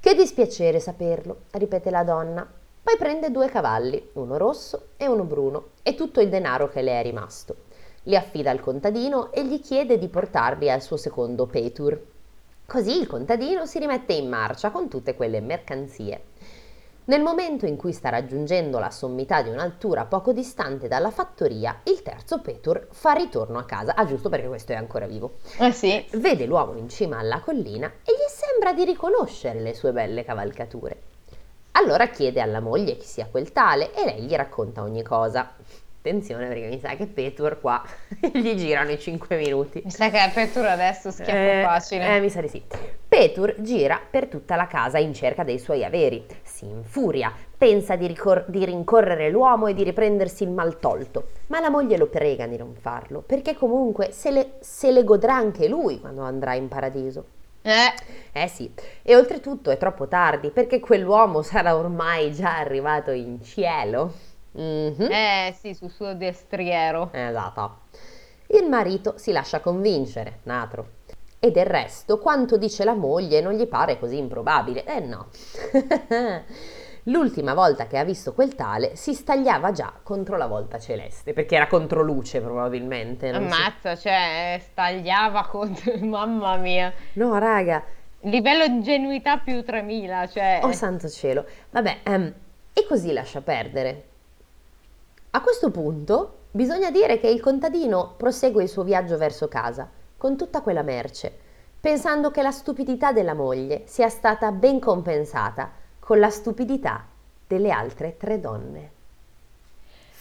Che 0.00 0.14
dispiacere 0.14 0.80
saperlo, 0.80 1.40
ripete 1.50 1.90
la 1.90 2.02
donna. 2.02 2.62
Poi 2.84 2.98
prende 2.98 3.30
due 3.30 3.48
cavalli, 3.48 4.10
uno 4.12 4.36
rosso 4.36 4.88
e 4.98 5.08
uno 5.08 5.24
bruno, 5.24 5.68
e 5.82 5.94
tutto 5.94 6.20
il 6.20 6.28
denaro 6.28 6.68
che 6.68 6.82
le 6.82 7.00
è 7.00 7.02
rimasto. 7.02 7.56
Li 8.02 8.14
affida 8.14 8.50
al 8.50 8.60
contadino 8.60 9.32
e 9.32 9.42
gli 9.46 9.58
chiede 9.58 9.96
di 9.96 10.08
portarli 10.08 10.70
al 10.70 10.82
suo 10.82 10.98
secondo 10.98 11.46
Petur. 11.46 11.98
Così 12.66 13.00
il 13.00 13.06
contadino 13.06 13.64
si 13.64 13.78
rimette 13.78 14.12
in 14.12 14.28
marcia 14.28 14.70
con 14.70 14.88
tutte 14.88 15.14
quelle 15.14 15.40
mercanzie. 15.40 16.24
Nel 17.06 17.22
momento 17.22 17.64
in 17.64 17.76
cui 17.76 17.92
sta 17.92 18.10
raggiungendo 18.10 18.78
la 18.78 18.90
sommità 18.90 19.40
di 19.40 19.48
un'altura 19.48 20.04
poco 20.04 20.34
distante 20.34 20.86
dalla 20.86 21.10
fattoria, 21.10 21.80
il 21.84 22.02
terzo 22.02 22.42
Petur 22.42 22.88
fa 22.90 23.12
ritorno 23.12 23.58
a 23.58 23.64
casa. 23.64 23.94
Ah, 23.94 24.04
giusto 24.04 24.28
perché 24.28 24.46
questo 24.46 24.72
è 24.72 24.76
ancora 24.76 25.06
vivo. 25.06 25.36
Eh 25.58 25.72
sì. 25.72 26.04
Vede 26.12 26.44
l'uomo 26.44 26.76
in 26.76 26.90
cima 26.90 27.16
alla 27.18 27.40
collina 27.40 27.86
e 28.04 28.12
gli 28.12 28.28
sembra 28.28 28.74
di 28.74 28.84
riconoscere 28.84 29.60
le 29.60 29.72
sue 29.72 29.92
belle 29.92 30.22
cavalcature. 30.22 31.12
Allora 31.76 32.06
chiede 32.08 32.40
alla 32.40 32.60
moglie 32.60 32.96
chi 32.96 33.04
sia 33.06 33.26
quel 33.30 33.50
tale 33.50 33.92
e 33.94 34.04
lei 34.04 34.22
gli 34.22 34.34
racconta 34.34 34.82
ogni 34.82 35.02
cosa. 35.02 35.54
Attenzione 35.98 36.46
perché 36.48 36.68
mi 36.68 36.78
sa 36.78 36.94
che 36.96 37.06
Petur 37.06 37.60
qua 37.60 37.82
gli 38.32 38.54
girano 38.54 38.90
i 38.90 38.98
5 38.98 39.36
minuti. 39.36 39.80
Mi 39.82 39.90
sa 39.90 40.08
che 40.10 40.18
a 40.18 40.28
Petur 40.28 40.66
adesso 40.66 41.10
schiaffo 41.10 41.32
Eh, 41.32 41.62
facile. 41.64 42.16
eh, 42.16 42.20
mi 42.20 42.28
sa 42.30 42.40
di 42.42 42.48
sì. 42.48 42.62
Petur 43.08 43.54
gira 43.58 43.98
per 44.08 44.26
tutta 44.28 44.54
la 44.54 44.66
casa 44.66 44.98
in 44.98 45.14
cerca 45.14 45.42
dei 45.44 45.58
suoi 45.58 45.82
averi. 45.84 46.24
Si 46.42 46.66
infuria, 46.66 47.32
pensa 47.56 47.96
di, 47.96 48.06
ricor- 48.06 48.44
di 48.48 48.64
rincorrere 48.64 49.30
l'uomo 49.30 49.66
e 49.66 49.74
di 49.74 49.82
riprendersi 49.82 50.44
il 50.44 50.50
mal 50.50 50.78
tolto. 50.78 51.28
Ma 51.48 51.58
la 51.60 51.70
moglie 51.70 51.96
lo 51.96 52.06
prega 52.06 52.46
di 52.46 52.56
non 52.58 52.74
farlo, 52.74 53.20
perché 53.20 53.54
comunque 53.56 54.10
se 54.12 54.30
le, 54.30 54.52
se 54.60 54.92
le 54.92 55.02
godrà 55.04 55.34
anche 55.34 55.66
lui 55.68 55.98
quando 56.00 56.22
andrà 56.22 56.54
in 56.54 56.68
paradiso. 56.68 57.24
Eh, 57.66 57.94
Eh 58.36 58.48
sì, 58.48 58.70
e 59.02 59.16
oltretutto 59.16 59.70
è 59.70 59.78
troppo 59.78 60.06
tardi, 60.06 60.50
perché 60.50 60.80
quell'uomo 60.80 61.40
sarà 61.42 61.76
ormai 61.76 62.32
già 62.32 62.58
arrivato 62.58 63.10
in 63.10 63.42
cielo. 63.42 64.12
Mhm. 64.52 65.08
eh 65.10 65.54
sì, 65.58 65.72
sul 65.74 65.90
suo 65.90 66.14
destriero. 66.14 67.08
Esatto. 67.12 67.78
Il 68.48 68.68
marito 68.68 69.14
si 69.16 69.32
lascia 69.32 69.60
convincere, 69.60 70.40
Natro. 70.44 70.88
E 71.38 71.50
del 71.50 71.66
resto, 71.66 72.18
quanto 72.18 72.56
dice 72.56 72.84
la 72.84 72.94
moglie 72.94 73.40
non 73.40 73.54
gli 73.54 73.66
pare 73.66 73.98
così 73.98 74.16
improbabile. 74.18 74.84
Eh 74.84 75.00
no. 75.00 75.28
L'ultima 77.08 77.52
volta 77.52 77.86
che 77.86 77.98
ha 77.98 78.04
visto 78.04 78.32
quel 78.32 78.54
tale 78.54 78.96
si 78.96 79.12
stagliava 79.12 79.72
già 79.72 79.92
contro 80.02 80.38
la 80.38 80.46
volta 80.46 80.78
celeste, 80.78 81.34
perché 81.34 81.56
era 81.56 81.66
contro 81.66 82.02
luce 82.02 82.40
probabilmente. 82.40 83.30
non 83.30 83.50
si- 83.50 83.54
Ammazza, 83.54 83.96
cioè, 83.96 84.58
stagliava 84.62 85.46
contro... 85.46 85.96
Mamma 86.00 86.56
mia. 86.56 86.92
No, 87.14 87.36
raga, 87.36 87.84
Livello 88.20 88.64
ingenuità 88.64 89.36
più 89.36 89.62
3000, 89.62 90.28
cioè... 90.28 90.60
oh 90.62 90.72
santo 90.72 91.10
cielo. 91.10 91.44
Vabbè, 91.70 91.98
ehm, 92.04 92.34
e 92.72 92.86
così 92.86 93.12
lascia 93.12 93.42
perdere. 93.42 94.04
A 95.32 95.42
questo 95.42 95.70
punto 95.70 96.38
bisogna 96.52 96.90
dire 96.90 97.18
che 97.18 97.28
il 97.28 97.40
contadino 97.40 98.14
prosegue 98.16 98.62
il 98.62 98.68
suo 98.68 98.82
viaggio 98.82 99.18
verso 99.18 99.46
casa 99.46 99.90
con 100.16 100.38
tutta 100.38 100.62
quella 100.62 100.82
merce, 100.82 101.36
pensando 101.78 102.30
che 102.30 102.40
la 102.40 102.50
stupidità 102.50 103.12
della 103.12 103.34
moglie 103.34 103.82
sia 103.84 104.08
stata 104.08 104.50
ben 104.52 104.80
compensata 104.80 105.70
con 106.04 106.18
la 106.18 106.28
stupidità 106.28 107.06
delle 107.46 107.70
altre 107.70 108.18
tre 108.18 108.38
donne. 108.38 108.90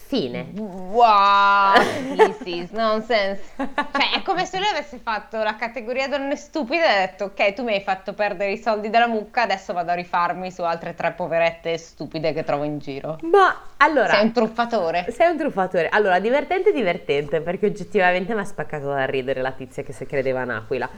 Fine. 0.05 0.53
Wow, 0.55 1.73
this 2.15 2.37
is 2.45 2.69
nonsense. 2.69 3.41
Cioè, 3.57 4.13
è 4.15 4.21
come 4.23 4.45
se 4.45 4.59
lui 4.59 4.67
avesse 4.67 4.97
fatto 4.99 5.43
la 5.43 5.57
categoria 5.57 6.07
donne 6.07 6.37
stupide 6.37 6.85
e 6.85 6.87
ha 6.87 7.05
detto, 7.07 7.25
ok, 7.25 7.51
tu 7.51 7.63
mi 7.63 7.73
hai 7.73 7.81
fatto 7.81 8.13
perdere 8.13 8.53
i 8.53 8.57
soldi 8.59 8.89
della 8.89 9.07
mucca, 9.07 9.41
adesso 9.41 9.73
vado 9.73 9.91
a 9.91 9.95
rifarmi 9.95 10.51
su 10.51 10.61
altre 10.61 10.93
tre 10.93 11.11
poverette 11.11 11.77
stupide 11.77 12.31
che 12.31 12.45
trovo 12.45 12.63
in 12.63 12.79
giro. 12.79 13.17
Ma 13.23 13.53
allora... 13.75 14.13
Sei 14.13 14.23
un 14.23 14.31
truffatore. 14.31 15.07
Sei 15.09 15.29
un 15.29 15.37
truffatore. 15.37 15.89
Allora, 15.89 16.19
divertente 16.19 16.71
divertente, 16.71 17.41
perché 17.41 17.65
oggettivamente 17.65 18.33
mi 18.33 18.39
ha 18.39 18.45
spaccato 18.45 18.87
da 18.87 19.03
ridere 19.05 19.41
la 19.41 19.51
tizia 19.51 19.83
che 19.83 19.91
si 19.91 20.05
credeva 20.05 20.43
un'aquila. 20.43 20.89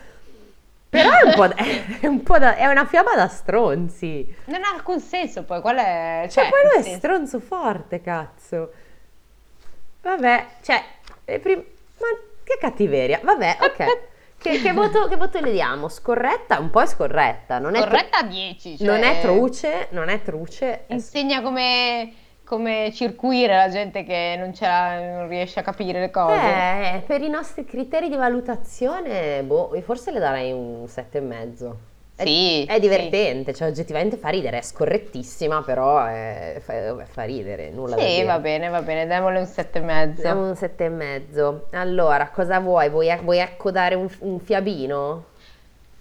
Però 1.02 1.16
è 1.18 1.24
un 1.26 1.34
po', 1.34 1.48
da- 1.48 1.56
è 2.02 2.08
un 2.08 2.24
po' 2.24 2.38
da- 2.40 2.56
è 2.56 2.66
una 2.68 2.86
fiaba 2.86 3.14
da 3.16 3.28
stronzi. 3.28 4.36
Non 4.46 4.64
ha 4.64 4.70
alcun 4.74 5.00
senso 5.00 5.44
poi, 5.44 5.62
qual 5.62 5.78
è... 5.78 6.28
Cioè, 6.30 6.44
Cioè, 6.44 6.50
quello 6.50 6.70
è 6.80 6.82
senso- 6.82 6.98
stronzo 6.98 7.40
forte, 7.40 8.02
cazzo. 8.02 8.72
Vabbè, 10.02 10.46
cioè, 10.62 10.84
prim- 11.40 11.64
ma 12.00 12.06
che 12.44 12.58
cattiveria. 12.60 13.20
Vabbè, 13.24 13.58
ok. 13.62 14.00
Che, 14.38 14.62
che 14.62 14.74
voto, 14.74 15.08
che 15.08 15.16
voto 15.16 15.40
le 15.40 15.52
diamo? 15.52 15.90
Scorretta? 15.90 16.60
Un 16.60 16.70
po' 16.70 16.82
è 16.82 16.86
scorretta. 16.86 17.58
Non 17.58 17.74
è, 17.74 17.80
tru- 17.80 17.90
Corretta 17.90 18.18
a 18.20 18.24
10. 18.24 18.78
Cioè, 18.78 18.86
non 18.86 19.02
è 19.04 19.20
truce, 19.22 19.88
non 19.92 20.10
è 20.10 20.22
truce. 20.22 20.84
Insegna 20.88 21.42
come, 21.42 22.14
come 22.46 22.92
circuire 22.94 23.56
la 23.56 23.70
gente 23.70 24.04
che 24.04 24.36
non, 24.38 24.54
non 25.18 25.28
riesce 25.28 25.60
a 25.60 25.64
capire 25.64 26.00
le 26.00 26.12
cose. 26.12 26.36
Eh, 26.36 27.04
per 27.06 27.22
i 27.22 27.30
nostri 27.30 27.66
criteri 27.66 28.08
di 28.10 28.16
valutazione, 28.16 29.42
boh, 29.44 29.72
forse 29.84 30.12
le 30.12 30.20
darei 30.20 30.52
un 30.52 30.88
sette 30.88 31.18
e 31.18 31.22
mezzo. 31.22 31.78
È, 32.16 32.24
Sì, 32.24 32.64
è 32.64 32.76
sì. 32.76 32.80
divertente, 32.80 33.54
cioè 33.54 33.68
oggettivamente 33.68 34.16
fa 34.16 34.30
ridere, 34.30 34.60
è 34.60 34.62
scorrettissima, 34.62 35.64
però 35.64 36.06
è- 36.06 36.62
fa, 36.62 37.04
fa 37.06 37.24
ridere, 37.24 37.72
nulla 37.72 37.98
Sì, 37.98 38.24
va 38.24 38.40
bene, 38.40 38.70
va 38.70 38.82
bene, 38.82 39.06
diamole 39.06 39.40
un 39.40 39.46
sette 39.46 39.80
e 39.80 39.82
mezzo. 39.82 40.22
Siamo 40.22 40.48
un 40.48 40.56
sette 40.56 40.86
e 40.86 40.90
mezzo. 40.90 41.68
Allora, 41.72 42.30
cosa 42.30 42.60
vuoi? 42.62 42.90
Vuoi, 42.90 43.14
vuoi 43.22 43.42
accodare 43.42 43.96
un, 43.96 44.08
un 44.20 44.40
fiabino? 44.40 45.26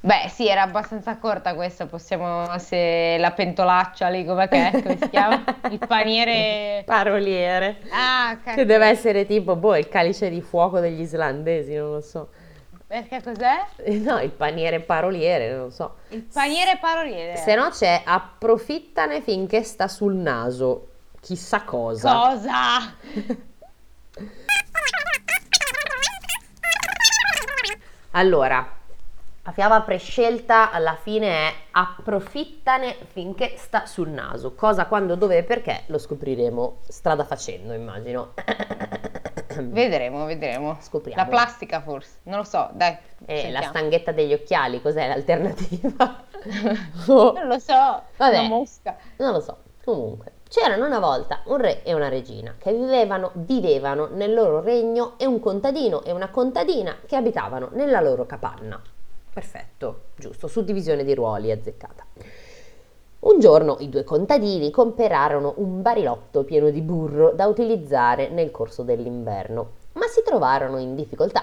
Beh, 0.05 0.29
sì, 0.29 0.47
era 0.47 0.61
abbastanza 0.61 1.17
corta 1.17 1.55
questa, 1.55 1.87
possiamo, 1.87 2.47
se 2.59 3.17
la 3.19 3.31
pentolaccia 3.31 4.09
lì, 4.09 4.23
com'è 4.27 4.49
che 4.49 4.69
è? 4.71 4.83
Come 4.83 4.99
si 5.01 5.09
chiama? 5.09 5.43
Il 5.71 5.79
paniere... 5.79 6.83
Paroliere. 6.85 7.79
Ah, 7.91 8.37
Che 8.37 8.43
cacchio. 8.45 8.67
deve 8.67 8.87
essere 8.89 9.25
tipo, 9.25 9.57
boh, 9.57 9.77
il 9.77 9.89
calice 9.89 10.29
di 10.29 10.43
fuoco 10.43 10.79
degli 10.79 11.01
islandesi, 11.01 11.75
non 11.75 11.93
lo 11.93 12.01
so. 12.03 12.29
Perché 12.87 13.23
cos'è? 13.23 13.65
No, 14.05 14.21
il 14.21 14.29
paniere 14.29 14.81
paroliere, 14.81 15.51
non 15.55 15.65
lo 15.65 15.71
so. 15.71 15.95
Il 16.09 16.21
paniere 16.25 16.77
paroliere. 16.79 17.37
Se 17.37 17.55
no 17.55 17.71
c'è 17.71 18.03
approfittane 18.05 19.23
finché 19.23 19.63
sta 19.63 19.89
sul 19.89 20.13
naso. 20.17 20.89
Chissà 21.23 21.63
cosa. 21.63 22.13
Cosa? 22.13 22.53
Allora, 28.11 28.74
la 29.47 29.53
fiaba 29.53 29.83
prescelta 29.83 30.71
alla 30.71 30.95
fine 30.95 31.29
è 31.29 31.53
approfittane 31.73 32.97
finché 33.13 33.55
sta 33.59 33.85
sul 33.85 34.09
naso. 34.09 34.55
Cosa, 34.55 34.87
quando, 34.87 35.17
dove 35.17 35.37
e 35.37 35.43
perché 35.43 35.83
lo 35.87 35.99
scopriremo 35.99 36.79
strada 36.89 37.25
facendo, 37.25 37.75
immagino. 37.75 38.33
Vedremo, 39.57 40.25
vedremo. 40.25 40.79
Scopriamo. 40.81 41.23
La 41.23 41.29
plastica 41.29 41.81
forse, 41.81 42.19
non 42.25 42.39
lo 42.39 42.45
so, 42.45 42.71
dai. 42.73 42.97
Eh, 43.27 43.53
la 43.53 43.63
stanghetta 43.63 44.11
degli 44.11 44.33
occhiali, 44.33 44.81
cos'è 44.83 45.07
l'alternativa? 45.07 46.23
Oh, 47.07 47.33
Non 47.33 47.47
lo 47.47 47.59
so, 47.59 48.03
Vabbè. 48.17 48.39
una 48.41 48.49
mosca. 48.49 48.97
non 49.19 49.33
lo 49.33 49.41
so. 49.41 49.59
Comunque, 49.83 50.33
c'erano 50.49 50.85
una 50.85 50.99
volta 50.99 51.41
un 51.45 51.57
re 51.59 51.83
e 51.85 51.95
una 51.95 52.09
regina 52.09 52.55
che 52.59 52.73
vivevano, 52.73 53.31
vivevano 53.35 54.09
nel 54.13 54.35
loro 54.35 54.61
regno 54.61 55.15
e 55.17 55.25
un 55.27 55.41
contadino 55.41 56.03
e 56.03 56.13
una 56.13 56.29
contadina 56.29 56.99
che 57.07 57.17
abitavano 57.17 57.69
nella 57.73 58.01
loro 58.01 58.27
capanna. 58.27 58.83
Perfetto, 59.35 60.03
giusto, 60.17 60.47
suddivisione 60.47 61.03
di 61.03 61.13
ruoli 61.13 61.51
azzeccata. 61.51 62.07
Un 63.19 63.41
giorno 63.41 63.79
i 63.81 63.89
due 63.89 64.05
contadini 64.05 64.71
comperarono 64.71 65.55
un 65.57 65.83
barilotto 65.83 66.45
pieno 66.45 66.71
di 66.71 66.81
burro 66.81 67.33
da 67.33 67.47
utilizzare 67.47 68.29
nel 68.29 68.53
corso 68.53 68.85
dell'inverno, 68.85 69.71
ma 69.95 70.07
si 70.07 70.23
trovarono 70.23 70.79
in 70.79 70.95
difficoltà 70.95 71.43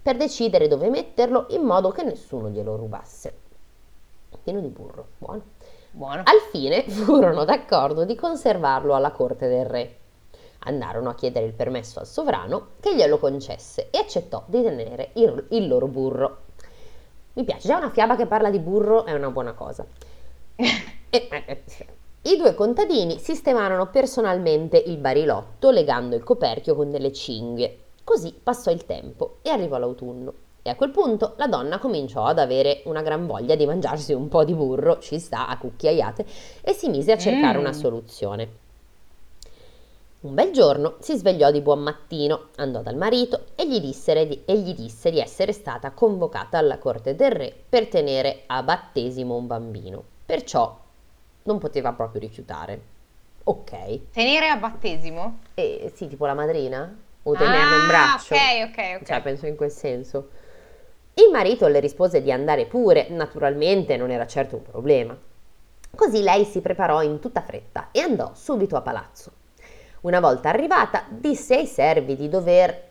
per 0.00 0.16
decidere 0.16 0.68
dove 0.68 0.88
metterlo 0.90 1.46
in 1.48 1.62
modo 1.62 1.90
che 1.90 2.04
nessuno 2.04 2.50
glielo 2.50 2.76
rubasse. 2.76 3.34
Pieno 4.44 4.60
di 4.60 4.68
burro, 4.68 5.06
buono. 5.18 5.42
Buono. 5.90 6.22
Al 6.24 6.40
fine 6.50 6.84
furono 6.90 7.44
d'accordo 7.44 8.04
di 8.04 8.14
conservarlo 8.14 8.94
alla 8.94 9.10
corte 9.10 9.48
del 9.48 9.64
re. 9.64 9.96
Andarono 10.66 11.10
a 11.10 11.14
chiedere 11.14 11.46
il 11.46 11.52
permesso 11.52 11.98
al 11.98 12.06
sovrano 12.06 12.68
che 12.78 12.94
glielo 12.94 13.18
concesse 13.18 13.88
e 13.90 13.98
accettò 13.98 14.44
di 14.46 14.62
tenere 14.62 15.10
il, 15.14 15.46
il 15.50 15.66
loro 15.66 15.88
burro. 15.88 16.42
Mi 17.34 17.44
piace, 17.44 17.66
già 17.68 17.76
una 17.78 17.90
fiaba 17.90 18.16
che 18.16 18.26
parla 18.26 18.50
di 18.50 18.58
burro 18.58 19.04
è 19.04 19.12
una 19.12 19.30
buona 19.30 19.52
cosa. 19.52 19.84
E- 21.14 21.28
eh, 21.30 21.44
eh. 21.46 21.62
I 22.22 22.36
due 22.36 22.54
contadini 22.54 23.18
sistemarono 23.20 23.88
personalmente 23.88 24.78
il 24.78 24.96
barilotto 24.96 25.70
legando 25.70 26.16
il 26.16 26.24
coperchio 26.24 26.74
con 26.74 26.90
delle 26.90 27.12
cinghie. 27.12 27.78
Così 28.02 28.32
passò 28.42 28.72
il 28.72 28.84
tempo 28.84 29.36
e 29.42 29.50
arrivò 29.50 29.78
l'autunno. 29.78 30.32
E 30.62 30.70
a 30.70 30.74
quel 30.74 30.90
punto 30.90 31.34
la 31.36 31.46
donna 31.46 31.78
cominciò 31.78 32.24
ad 32.24 32.38
avere 32.40 32.82
una 32.86 33.02
gran 33.02 33.26
voglia 33.26 33.54
di 33.54 33.66
mangiarsi 33.66 34.12
un 34.12 34.26
po' 34.28 34.42
di 34.44 34.54
burro, 34.54 34.98
ci 34.98 35.18
sta 35.20 35.46
a 35.46 35.56
cucchiaiate, 35.58 36.24
e 36.62 36.72
si 36.72 36.88
mise 36.88 37.12
a 37.12 37.18
cercare 37.18 37.58
Mm. 37.58 37.60
una 37.60 37.72
soluzione. 37.72 38.48
Un 40.24 40.32
bel 40.32 40.52
giorno 40.52 40.96
si 41.00 41.18
svegliò 41.18 41.50
di 41.50 41.60
buon 41.60 41.80
mattino, 41.80 42.48
andò 42.56 42.80
dal 42.80 42.96
marito 42.96 43.48
e 43.54 43.68
gli, 43.68 43.78
dissere 43.78 44.26
di, 44.26 44.42
e 44.46 44.56
gli 44.56 44.72
disse 44.72 45.10
di 45.10 45.20
essere 45.20 45.52
stata 45.52 45.90
convocata 45.90 46.56
alla 46.56 46.78
corte 46.78 47.14
del 47.14 47.30
re 47.30 47.54
per 47.68 47.88
tenere 47.88 48.44
a 48.46 48.62
battesimo 48.62 49.36
un 49.36 49.46
bambino. 49.46 50.02
Perciò 50.24 50.80
non 51.42 51.58
poteva 51.58 51.92
proprio 51.92 52.22
rifiutare. 52.22 52.80
Ok. 53.44 54.12
Tenere 54.12 54.48
a 54.48 54.56
battesimo? 54.56 55.40
E 55.56 55.92
sì, 55.94 56.08
tipo 56.08 56.24
la 56.24 56.32
madrina? 56.32 56.96
O 57.24 57.32
tenerlo 57.34 57.74
in 57.74 57.82
Ah, 57.82 57.86
braccio? 57.86 58.34
ok, 58.34 58.40
ok, 58.70 59.00
ok. 59.00 59.06
Cioè, 59.06 59.20
penso 59.20 59.46
in 59.46 59.56
quel 59.56 59.70
senso. 59.70 60.30
Il 61.12 61.28
marito 61.30 61.66
le 61.66 61.80
rispose 61.80 62.22
di 62.22 62.32
andare 62.32 62.64
pure, 62.64 63.08
naturalmente 63.10 63.98
non 63.98 64.10
era 64.10 64.26
certo 64.26 64.56
un 64.56 64.62
problema. 64.62 65.14
Così 65.94 66.22
lei 66.22 66.46
si 66.46 66.62
preparò 66.62 67.02
in 67.02 67.20
tutta 67.20 67.42
fretta 67.42 67.88
e 67.92 68.00
andò 68.00 68.30
subito 68.32 68.74
a 68.76 68.80
palazzo. 68.80 69.42
Una 70.04 70.20
volta 70.20 70.50
arrivata, 70.50 71.04
disse 71.08 71.56
ai 71.56 71.66
servi 71.66 72.14
di 72.14 72.28
dover 72.28 72.90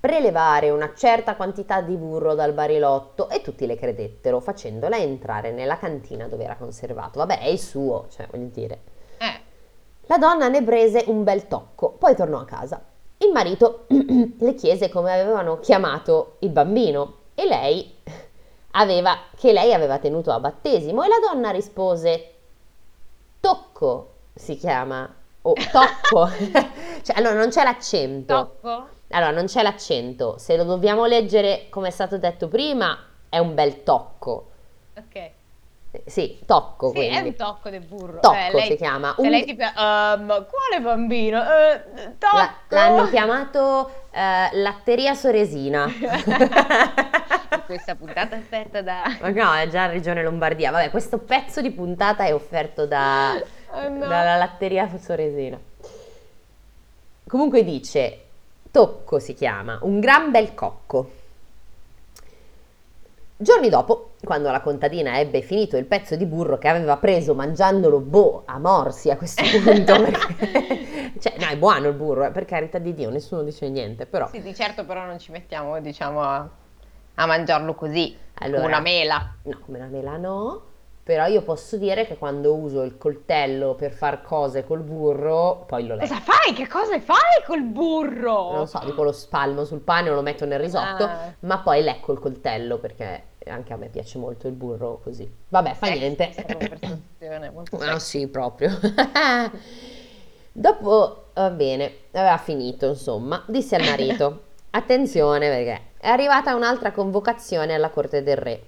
prelevare 0.00 0.70
una 0.70 0.92
certa 0.92 1.36
quantità 1.36 1.80
di 1.82 1.94
burro 1.96 2.34
dal 2.34 2.52
barilotto 2.52 3.28
e 3.28 3.42
tutti 3.42 3.64
le 3.64 3.76
credettero, 3.76 4.40
facendola 4.40 4.96
entrare 4.96 5.52
nella 5.52 5.78
cantina 5.78 6.26
dove 6.26 6.42
era 6.42 6.56
conservato. 6.56 7.20
Vabbè, 7.20 7.38
è 7.38 7.46
il 7.46 7.60
suo, 7.60 8.06
cioè, 8.10 8.26
voglio 8.28 8.48
dire. 8.52 8.80
Eh, 9.18 9.40
La 10.06 10.18
donna 10.18 10.48
ne 10.48 10.64
prese 10.64 11.04
un 11.06 11.22
bel 11.22 11.46
tocco, 11.46 11.90
poi 11.90 12.16
tornò 12.16 12.40
a 12.40 12.44
casa. 12.44 12.82
Il 13.18 13.30
marito 13.30 13.84
le 14.36 14.54
chiese 14.54 14.88
come 14.88 15.12
avevano 15.12 15.60
chiamato 15.60 16.38
il 16.40 16.50
bambino 16.50 17.18
e 17.36 17.46
lei 17.46 17.98
aveva, 18.72 19.16
che 19.36 19.52
lei 19.52 19.72
aveva 19.72 19.98
tenuto 19.98 20.32
a 20.32 20.40
battesimo 20.40 21.04
e 21.04 21.08
la 21.08 21.20
donna 21.20 21.50
rispose 21.50 22.32
Tocco 23.38 24.14
si 24.34 24.56
chiama 24.56 25.20
o 25.42 25.54
Tocco. 25.70 26.28
cioè, 27.02 27.16
allora 27.16 27.34
non 27.34 27.48
c'è 27.48 27.62
l'accento. 27.64 28.34
tocco? 28.60 28.88
Allora 29.10 29.30
non 29.30 29.46
c'è 29.46 29.62
l'accento. 29.62 30.38
Se 30.38 30.56
lo 30.56 30.64
dobbiamo 30.64 31.04
leggere 31.06 31.66
come 31.68 31.88
è 31.88 31.90
stato 31.90 32.16
detto 32.18 32.48
prima, 32.48 32.96
è 33.28 33.38
un 33.38 33.54
bel 33.54 33.82
tocco. 33.82 34.50
Ok. 34.96 35.30
Sì, 36.06 36.38
tocco 36.46 36.90
Sì, 36.94 37.00
è 37.00 37.08
quindi. 37.10 37.28
un 37.28 37.34
tocco 37.36 37.68
del 37.68 37.82
burro. 37.82 38.18
Tocco 38.20 38.34
Eh, 38.34 38.50
lei- 38.52 38.66
si 38.68 38.76
chiama. 38.76 39.14
Un- 39.18 39.28
lei 39.28 39.44
tipo, 39.44 39.62
ehm, 39.62 40.26
quale 40.48 40.80
bambino? 40.80 41.42
Eh, 41.42 41.82
tocco? 42.18 42.36
La- 42.36 42.54
l'hanno 42.68 43.08
chiamato 43.10 43.90
eh, 44.10 44.48
latteria 44.56 45.12
soresina. 45.14 45.86
Questa 47.66 47.94
puntata 47.94 48.36
è 48.36 48.38
offerta 48.38 48.80
da... 48.80 49.02
Ma 49.20 49.28
no, 49.28 49.52
è 49.54 49.68
già 49.68 49.86
Regione 49.86 50.22
Lombardia. 50.22 50.70
Vabbè, 50.70 50.90
questo 50.90 51.18
pezzo 51.18 51.60
di 51.60 51.70
puntata 51.70 52.24
è 52.24 52.32
offerto 52.32 52.86
da, 52.86 53.38
Oh, 53.72 53.88
no. 53.88 54.06
dalla 54.06 54.36
latteria 54.36 54.88
soresina. 54.98 55.58
Comunque 57.26 57.64
dice, 57.64 58.20
Tocco 58.70 59.18
si 59.18 59.34
chiama, 59.34 59.78
un 59.82 60.00
gran 60.00 60.30
bel 60.30 60.54
cocco. 60.54 61.10
Giorni 63.36 63.68
dopo, 63.68 64.12
quando 64.22 64.50
la 64.50 64.60
contadina 64.60 65.18
ebbe 65.18 65.42
finito 65.42 65.76
il 65.76 65.84
pezzo 65.84 66.14
di 66.14 66.26
burro 66.26 66.58
che 66.58 66.68
aveva 66.68 66.96
preso 66.96 67.34
mangiandolo 67.34 67.98
boh 67.98 68.42
a 68.44 68.58
morsi 68.58 69.10
a 69.10 69.16
questo 69.16 69.42
punto, 69.64 70.00
perché, 70.00 71.12
cioè, 71.18 71.34
no, 71.38 71.46
è 71.46 71.56
buono 71.56 71.88
il 71.88 71.94
burro, 71.94 72.24
eh, 72.26 72.30
per 72.30 72.44
carità 72.44 72.78
di 72.78 72.94
Dio, 72.94 73.10
nessuno 73.10 73.42
dice 73.42 73.68
niente, 73.68 74.06
però 74.06 74.28
Sì, 74.28 74.40
di 74.42 74.54
certo 74.54 74.84
però 74.84 75.04
non 75.06 75.18
ci 75.18 75.32
mettiamo, 75.32 75.80
diciamo, 75.80 76.22
a, 76.22 76.48
a 77.16 77.26
mangiarlo 77.26 77.74
così, 77.74 78.16
Allora- 78.34 78.60
come 78.60 78.72
una 78.72 78.80
mela. 78.80 79.34
No, 79.42 79.58
come 79.64 79.78
la 79.78 79.86
mela 79.86 80.16
no, 80.18 80.62
però 81.04 81.26
io 81.26 81.42
posso 81.42 81.76
dire 81.76 82.06
che 82.06 82.16
quando 82.16 82.54
uso 82.54 82.82
il 82.82 82.96
coltello 82.96 83.74
per 83.74 83.92
far 83.92 84.22
cose 84.22 84.64
col 84.64 84.80
burro, 84.82 85.64
poi 85.66 85.86
lo 85.86 85.94
leggo. 85.96 86.06
Cosa 86.06 86.20
fai? 86.20 86.52
Che 86.54 86.68
cosa 86.68 87.00
fai 87.00 87.42
col 87.44 87.62
burro? 87.62 88.50
Non 88.50 88.58
lo 88.60 88.66
so, 88.66 88.78
tipo 88.80 89.02
lo 89.02 89.12
spalmo 89.12 89.64
sul 89.64 89.80
pane 89.80 90.10
o 90.10 90.14
lo 90.14 90.22
metto 90.22 90.44
nel 90.44 90.60
risotto, 90.60 91.04
Ah. 91.04 91.34
ma 91.40 91.58
poi 91.58 91.82
lecco 91.82 92.12
il 92.12 92.18
coltello 92.20 92.78
perché 92.78 93.24
anche 93.46 93.72
a 93.72 93.76
me 93.76 93.88
piace 93.88 94.18
molto 94.18 94.46
il 94.46 94.52
burro 94.52 95.00
così. 95.02 95.28
Vabbè, 95.48 95.74
fa 95.74 95.86
Sexy 95.86 95.98
niente. 95.98 96.32
Ah 97.80 97.98
sexy. 97.98 98.20
sì, 98.20 98.28
proprio. 98.28 98.70
Dopo, 100.54 101.24
va 101.34 101.50
bene, 101.50 101.92
aveva 102.12 102.36
finito, 102.36 102.86
insomma, 102.86 103.42
disse 103.48 103.74
al 103.76 103.84
marito, 103.84 104.42
attenzione 104.70 105.48
perché 105.48 105.80
è 105.98 106.08
arrivata 106.08 106.54
un'altra 106.54 106.92
convocazione 106.92 107.74
alla 107.74 107.90
corte 107.90 108.22
del 108.22 108.36
re. 108.36 108.62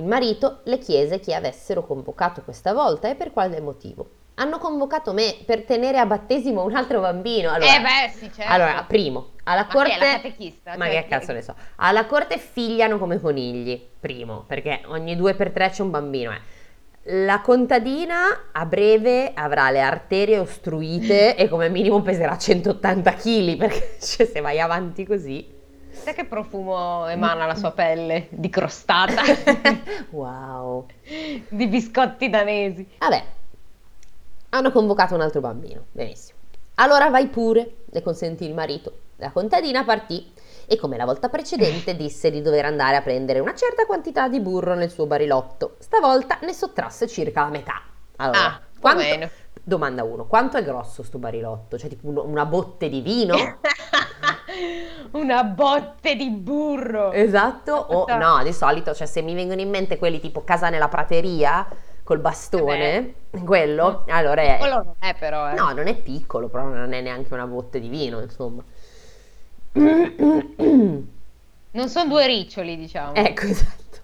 Il 0.00 0.06
marito 0.06 0.60
le 0.64 0.78
chiese 0.78 1.20
chi 1.20 1.34
avessero 1.34 1.84
convocato 1.84 2.40
questa 2.40 2.72
volta 2.72 3.10
e 3.10 3.14
per 3.16 3.32
quale 3.32 3.60
motivo. 3.60 4.08
Hanno 4.36 4.56
convocato 4.56 5.12
me 5.12 5.36
per 5.44 5.64
tenere 5.64 5.98
a 5.98 6.06
battesimo 6.06 6.64
un 6.64 6.74
altro 6.74 7.00
bambino. 7.02 7.50
Allora, 7.50 7.76
eh 7.76 7.80
beh, 7.82 8.10
sì, 8.10 8.32
certo. 8.32 8.50
allora, 8.50 8.82
primo, 8.88 9.32
alla 9.44 9.66
Ma 9.66 9.66
che 9.66 9.74
corte... 9.76 9.98
catechista? 9.98 10.76
Ma 10.78 10.86
Cioè, 10.86 11.02
che 11.02 11.08
cazzo 11.08 11.32
ne 11.32 11.42
so. 11.42 11.54
Alla 11.76 12.06
corte 12.06 12.38
figliano 12.38 12.96
come 12.98 13.20
conigli, 13.20 13.78
primo, 14.00 14.44
perché 14.46 14.80
ogni 14.86 15.16
due 15.16 15.34
per 15.34 15.50
tre 15.50 15.68
c'è 15.68 15.82
un 15.82 15.90
bambino. 15.90 16.32
eh. 16.32 16.40
La 17.22 17.42
contadina 17.42 18.48
a 18.52 18.64
breve 18.64 19.32
avrà 19.34 19.70
le 19.70 19.82
arterie 19.82 20.38
ostruite 20.38 21.36
e 21.36 21.46
come 21.46 21.68
minimo 21.68 22.00
peserà 22.00 22.38
180 22.38 23.12
kg, 23.12 23.56
perché 23.58 23.96
cioè, 24.00 24.24
se 24.32 24.40
vai 24.40 24.58
avanti 24.60 25.04
così... 25.04 25.58
Sai 26.02 26.14
che 26.14 26.24
profumo 26.24 27.06
emana 27.06 27.46
la 27.46 27.54
sua 27.54 27.72
pelle 27.72 28.26
di 28.30 28.48
crostata? 28.48 29.22
wow. 30.10 30.86
Di 31.48 31.66
biscotti 31.66 32.30
danesi. 32.30 32.88
Vabbè, 32.98 33.24
hanno 34.50 34.72
convocato 34.72 35.14
un 35.14 35.20
altro 35.20 35.40
bambino. 35.40 35.84
Benissimo. 35.92 36.38
Allora 36.76 37.10
vai 37.10 37.26
pure, 37.28 37.76
le 37.90 38.02
consentì 38.02 38.44
il 38.46 38.54
marito. 38.54 38.92
La 39.16 39.30
contadina 39.30 39.84
partì 39.84 40.32
e 40.66 40.76
come 40.76 40.96
la 40.96 41.04
volta 41.04 41.28
precedente 41.28 41.94
disse 41.94 42.30
di 42.30 42.40
dover 42.40 42.64
andare 42.64 42.96
a 42.96 43.02
prendere 43.02 43.38
una 43.40 43.54
certa 43.54 43.84
quantità 43.84 44.28
di 44.28 44.40
burro 44.40 44.74
nel 44.74 44.90
suo 44.90 45.04
barilotto. 45.06 45.76
Stavolta 45.78 46.38
ne 46.42 46.54
sottrasse 46.54 47.06
circa 47.06 47.42
la 47.42 47.50
metà. 47.50 47.82
Allora, 48.16 48.44
Ah, 48.46 48.60
quanto, 48.80 49.02
meno. 49.02 49.28
domanda 49.62 50.04
1, 50.04 50.24
quanto 50.26 50.56
è 50.56 50.64
grosso 50.64 51.02
sto 51.02 51.18
barilotto? 51.18 51.76
Cioè 51.76 51.90
tipo 51.90 52.06
uno- 52.08 52.24
una 52.24 52.46
botte 52.46 52.88
di 52.88 53.00
vino? 53.02 53.34
Una 55.12 55.44
botte 55.44 56.14
di 56.14 56.30
burro. 56.30 57.12
Esatto, 57.12 57.72
o 57.72 58.06
no, 58.16 58.42
di 58.42 58.52
solito, 58.52 58.94
cioè 58.94 59.06
se 59.06 59.22
mi 59.22 59.34
vengono 59.34 59.60
in 59.60 59.70
mente 59.70 59.98
quelli 59.98 60.20
tipo 60.20 60.44
casa 60.44 60.68
nella 60.68 60.88
prateria 60.88 61.66
col 62.02 62.18
bastone, 62.18 63.14
quello, 63.44 64.04
allora 64.08 64.42
è... 64.42 64.56
Quello 64.58 64.82
non 64.82 64.94
è 64.98 65.14
però, 65.14 65.50
eh. 65.50 65.54
No, 65.54 65.72
non 65.72 65.86
è 65.86 65.94
piccolo, 65.94 66.48
però 66.48 66.64
non 66.64 66.92
è 66.92 67.00
neanche 67.00 67.32
una 67.34 67.46
botte 67.46 67.80
di 67.80 67.88
vino, 67.88 68.20
insomma. 68.20 68.62
Non 69.72 71.08
sono 71.88 72.08
due 72.08 72.26
riccioli, 72.26 72.76
diciamo. 72.76 73.14
Ecco, 73.14 73.46
esatto. 73.46 73.98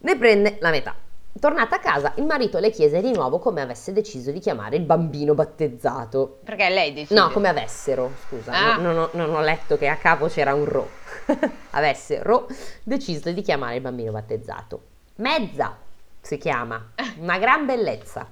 Ne 0.00 0.18
prende 0.18 0.58
la 0.60 0.70
metà. 0.70 0.94
Tornata 1.40 1.76
a 1.76 1.78
casa, 1.80 2.12
il 2.16 2.24
marito 2.24 2.58
le 2.58 2.70
chiese 2.70 3.00
di 3.00 3.12
nuovo 3.12 3.38
come 3.38 3.60
avesse 3.60 3.92
deciso 3.92 4.30
di 4.30 4.38
chiamare 4.38 4.76
il 4.76 4.82
bambino 4.84 5.34
battezzato. 5.34 6.38
Perché 6.44 6.68
lei 6.70 6.92
decide. 6.92 7.18
No, 7.20 7.30
come 7.30 7.48
avessero, 7.48 8.12
scusa, 8.26 8.52
Ah. 8.52 8.76
non, 8.76 8.94
non 8.94 8.98
ho, 8.98 9.08
non 9.12 9.34
ho 9.34 9.40
letto 9.40 9.76
che 9.76 9.88
a 9.88 9.96
capo 9.96 10.26
c'era 10.28 10.54
un 10.54 10.64
ro. 10.64 10.88
avessero 11.70 12.46
deciso 12.82 13.30
di 13.32 13.42
chiamare 13.42 13.74
il 13.76 13.80
bambino 13.80 14.12
battezzato. 14.12 14.80
Mezza 15.16 15.76
si 16.20 16.38
chiama, 16.38 16.92
una 17.18 17.38
gran 17.38 17.66
bellezza. 17.66 18.26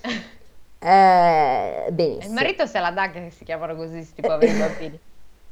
Eh, 0.80 1.86
benissimo. 1.90 2.28
Il 2.28 2.32
marito 2.34 2.64
se 2.66 2.78
la 2.78 2.92
dà 2.92 3.10
che 3.10 3.32
si 3.36 3.42
chiamano 3.44 3.74
così, 3.74 4.00
sti 4.04 4.22
poveri 4.22 4.52
bambini. 4.56 4.98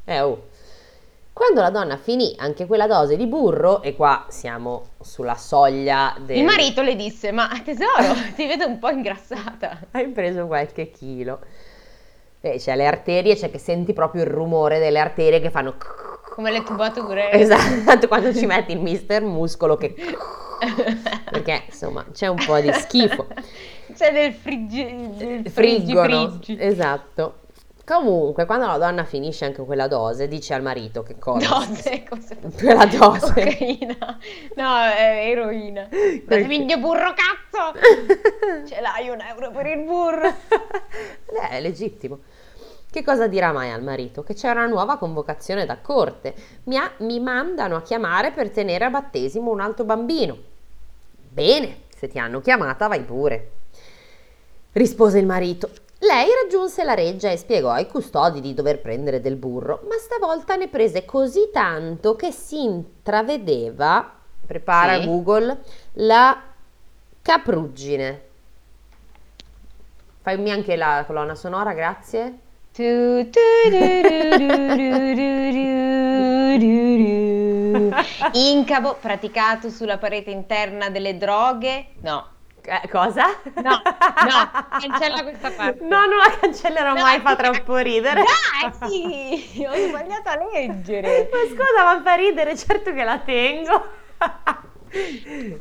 Eh, 0.05 0.21
oh. 0.21 0.47
Quando 1.37 1.61
la 1.61 1.69
donna 1.69 1.99
finì 1.99 2.35
anche 2.39 2.65
quella 2.65 2.87
dose 2.87 3.15
di 3.15 3.27
burro, 3.27 3.83
e 3.83 3.95
qua 3.95 4.25
siamo 4.29 4.93
sulla 5.03 5.35
soglia 5.35 6.17
del... 6.19 6.39
Il 6.39 6.45
marito 6.45 6.81
le 6.81 6.97
disse, 6.97 7.31
ma 7.31 7.47
tesoro, 7.63 8.15
ti 8.35 8.47
vedo 8.47 8.67
un 8.67 8.79
po' 8.79 8.89
ingrassata. 8.89 9.81
Hai 9.91 10.09
preso 10.09 10.47
qualche 10.47 10.91
chilo. 10.91 11.41
E 12.41 12.57
c'è 12.57 12.75
le 12.75 12.87
arterie, 12.87 13.37
c'è 13.37 13.51
che 13.51 13.59
senti 13.59 13.93
proprio 13.93 14.23
il 14.23 14.31
rumore 14.31 14.79
delle 14.79 14.99
arterie 14.99 15.39
che 15.41 15.51
fanno... 15.51 15.77
Come 16.25 16.51
le 16.51 16.63
tubature. 16.63 17.31
Esatto, 17.33 18.09
quando 18.09 18.33
ci 18.33 18.47
metti 18.49 18.73
il 18.73 18.81
mister 18.81 19.23
muscolo 19.23 19.77
che... 19.77 19.95
Perché 21.31 21.65
insomma 21.67 22.03
c'è 22.13 22.29
un 22.29 22.43
po' 22.47 22.59
di 22.61 22.73
schifo. 22.73 23.27
C'è 23.95 24.11
del 24.11 24.33
friggi... 24.33 25.11
del 25.19 25.51
friggi, 25.51 25.95
friggi. 25.95 26.57
Esatto. 26.59 27.41
Comunque, 27.87 28.47
quando 28.47 28.67
la 28.67 28.79
donna 28.79 29.05
finisce 29.05 29.45
anche 29.45 29.65
quella 29.65 29.87
dose, 29.87 30.27
dice 30.27 30.55
al 30.55 30.63
marito 30.63 31.05
che 31.05 31.21
cosa? 31.21 31.47
Dose, 31.47 32.03
cosa? 32.11 32.35
Quella 32.59 32.85
dose. 32.85 33.33
Cocaina. 33.33 34.19
No, 34.57 34.77
è 34.81 35.29
eroina. 35.31 35.89
Mio 35.93 36.79
burro, 36.79 37.15
cazzo! 37.15 37.79
Ce 38.67 38.81
l'hai 38.81 39.09
un 39.09 39.21
euro 39.21 39.53
per 39.53 39.67
il 39.67 39.85
burro? 39.85 40.35
Eh, 41.29 41.49
è 41.49 41.61
legittimo. 41.61 42.21
Che 42.91 43.05
cosa 43.05 43.29
dirà 43.29 43.53
mai 43.53 43.71
al 43.71 43.85
marito? 43.85 44.25
Che 44.25 44.35
c'è 44.35 44.51
una 44.51 44.67
nuova 44.67 44.97
convocazione 44.97 45.65
da 45.65 45.79
corte. 45.79 46.35
Mi, 46.65 46.77
ha- 46.79 46.91
mi 46.99 47.21
mandano 47.21 47.77
a 47.77 47.83
chiamare 47.83 48.33
per 48.33 48.51
tenere 48.51 48.87
a 48.87 48.91
battesimo 48.91 49.53
un 49.53 49.61
altro 49.61 49.85
bambino. 49.85 50.37
Bene, 51.29 51.83
se 51.95 52.09
ti 52.09 52.19
hanno 52.19 52.41
chiamata 52.41 52.89
vai 52.89 53.03
pure. 53.03 53.51
Rispose 54.73 55.19
il 55.19 55.27
marito. 55.27 55.71
Lei 55.99 56.29
raggiunse 56.43 56.85
la 56.85 56.93
reggia 56.93 57.31
e 57.31 57.39
spiegò 57.39 57.71
ai 57.71 57.89
custodi 57.89 58.41
di 58.41 58.53
dover 58.53 58.81
prendere 58.81 59.21
del 59.23 59.37
burro, 59.37 59.81
ma 59.89 59.97
stavolta 59.97 60.55
ne 60.55 60.69
prese 60.69 61.07
così 61.07 61.49
tanto 61.51 62.17
che 62.17 62.33
si 62.33 62.63
intravedeva, 62.63 64.13
prepara 64.47 65.01
Sì. 65.01 65.07
Google, 65.07 65.59
la 65.95 66.43
capruggine. 67.23 68.25
Fammi 70.21 70.51
anche 70.51 70.77
la 70.77 71.05
colonna 71.07 71.35
sonora, 71.35 71.73
grazie. 71.73 72.39
Incavo 78.33 78.97
praticato 79.01 79.71
sulla 79.71 79.97
parete 79.97 80.31
interna 80.31 80.91
delle 80.91 81.17
droghe? 81.17 81.87
No. 82.03 82.35
Eh, 82.69 82.89
cosa? 82.89 83.27
No, 83.63 83.71
no, 83.71 83.79
cancella 84.81 85.23
questa 85.23 85.51
parte. 85.53 85.85
No, 85.85 86.01
non 86.07 86.17
la 86.19 86.37
cancellerò 86.41 86.95
No, 86.95 87.01
mai, 87.01 87.21
fa 87.21 87.37
troppo 87.37 87.77
ridere. 87.77 88.25
Dai, 88.81 89.67
ho 89.67 89.89
sbagliato 89.89 90.29
a 90.29 90.39
leggere. 90.53 91.29
Ma 91.31 91.39
scusa, 91.49 91.85
ma 91.85 92.03
fa 92.03 92.15
ridere, 92.15 92.57
certo 92.57 92.93
che 92.93 93.05
la 93.05 93.19
tengo. 93.21 93.87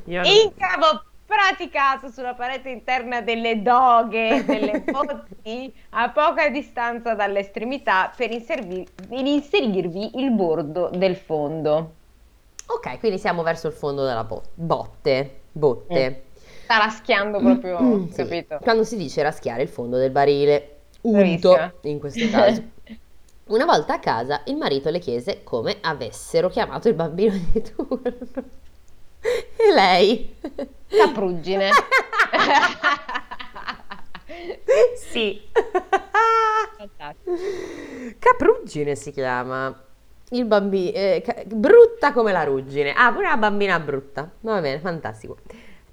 Io 0.05 0.21
non- 0.21 0.31
Incavo 0.31 1.03
praticato 1.25 2.09
sulla 2.09 2.33
parete 2.33 2.69
interna 2.69 3.21
delle 3.21 3.61
doghe, 3.61 4.43
delle 4.45 4.81
botti, 4.89 5.73
a 5.91 6.09
poca 6.09 6.49
distanza 6.49 7.13
dalle 7.13 7.39
estremità 7.39 8.11
per, 8.15 8.31
inservi- 8.31 8.87
inserirvi 9.09 10.19
il 10.19 10.31
bordo 10.31 10.89
del 10.93 11.15
fondo. 11.15 11.93
Ok, 12.67 12.97
quindi 12.99 13.19
siamo 13.19 13.43
verso 13.43 13.67
il 13.67 13.73
fondo 13.73 14.03
della 14.05 14.23
bo- 14.23 14.41
botte. 14.55 15.41
Botte. 15.51 16.23
Sta 16.65 16.77
raschiando 16.77 17.39
proprio, 17.39 17.79
Mm, 17.81 18.07
sì. 18.09 18.15
capito? 18.15 18.57
Quando 18.61 18.83
si 18.83 18.97
dice 18.97 19.21
raschiare 19.21 19.61
il 19.61 19.69
fondo 19.69 19.97
del 19.97 20.11
barile. 20.11 20.71
Unto, 21.01 21.53
Bravissima. 21.53 21.71
in 21.83 21.99
questo 21.99 22.27
caso. 22.29 22.63
Una 23.47 23.65
volta 23.65 23.93
a 23.93 23.99
casa, 23.99 24.41
il 24.45 24.55
marito 24.57 24.89
le 24.89 24.97
chiese 24.97 25.43
come 25.43 25.77
avessero 25.81 26.49
chiamato 26.49 26.87
il 26.87 26.95
bambino 26.95 27.33
di 27.51 27.61
turno. 27.61 28.01
E 29.57 29.71
lei? 29.73 30.35
Capruggine. 30.87 31.69
sì. 35.09 35.41
Fantastico. 36.77 37.31
Capruggine 38.19 38.95
si 38.95 39.11
chiama. 39.11 39.75
Il 40.29 40.45
bambino. 40.45 40.91
brutta 41.47 42.11
come 42.13 42.31
la 42.31 42.43
ruggine. 42.43 42.93
Ah, 42.93 43.11
pure 43.11 43.25
una 43.25 43.37
bambina 43.37 43.79
brutta. 43.79 44.29
Va 44.41 44.59
bene, 44.61 44.79
fantastico. 44.79 45.37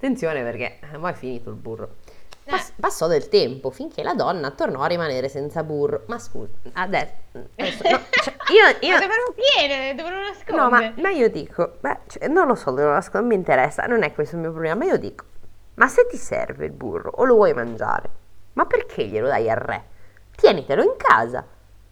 Attenzione 0.03 0.43
perché 0.43 0.79
poi 0.99 1.11
è 1.11 1.15
finito 1.15 1.49
il 1.49 1.55
burro. 1.55 1.95
Pass- 2.43 2.73
passò 2.77 3.07
del 3.07 3.29
tempo 3.29 3.69
finché 3.69 4.03
la 4.03 4.13
donna 4.13 4.51
tornò 4.51 4.81
a 4.81 4.87
rimanere 4.87 5.29
senza 5.29 5.63
burro. 5.63 6.03
Ma 6.07 6.19
scusa, 6.19 6.51
adesso. 6.73 7.13
adesso- 7.55 7.89
no, 7.89 8.01
cioè, 8.11 8.35
io, 8.51 8.77
io- 8.85 8.95
Ma 8.95 8.99
dove 8.99 9.13
non 9.15 9.33
viene? 9.55 9.95
Dove 9.95 10.09
non 10.09 10.19
nasconde? 10.23 10.51
No, 10.61 10.69
ma, 10.69 10.93
ma 10.97 11.09
io 11.09 11.29
dico, 11.29 11.77
beh, 11.79 11.99
cioè, 12.07 12.27
non 12.27 12.47
lo 12.47 12.55
so, 12.55 12.71
dove 12.71 12.83
lo 12.83 12.91
nascondo, 12.91 13.19
non 13.19 13.27
mi 13.29 13.35
interessa, 13.35 13.85
non 13.85 14.03
è 14.03 14.11
questo 14.13 14.35
il 14.35 14.41
mio 14.41 14.51
problema, 14.51 14.75
ma 14.75 14.83
io 14.91 14.97
dico, 14.97 15.23
ma 15.75 15.87
se 15.87 16.05
ti 16.07 16.17
serve 16.17 16.65
il 16.65 16.71
burro 16.73 17.09
o 17.15 17.23
lo 17.23 17.35
vuoi 17.35 17.53
mangiare, 17.53 18.09
ma 18.53 18.65
perché 18.65 19.05
glielo 19.05 19.27
dai 19.27 19.49
al 19.49 19.55
re? 19.55 19.83
Tienitelo 20.35 20.83
in 20.83 20.95
casa, 20.97 21.45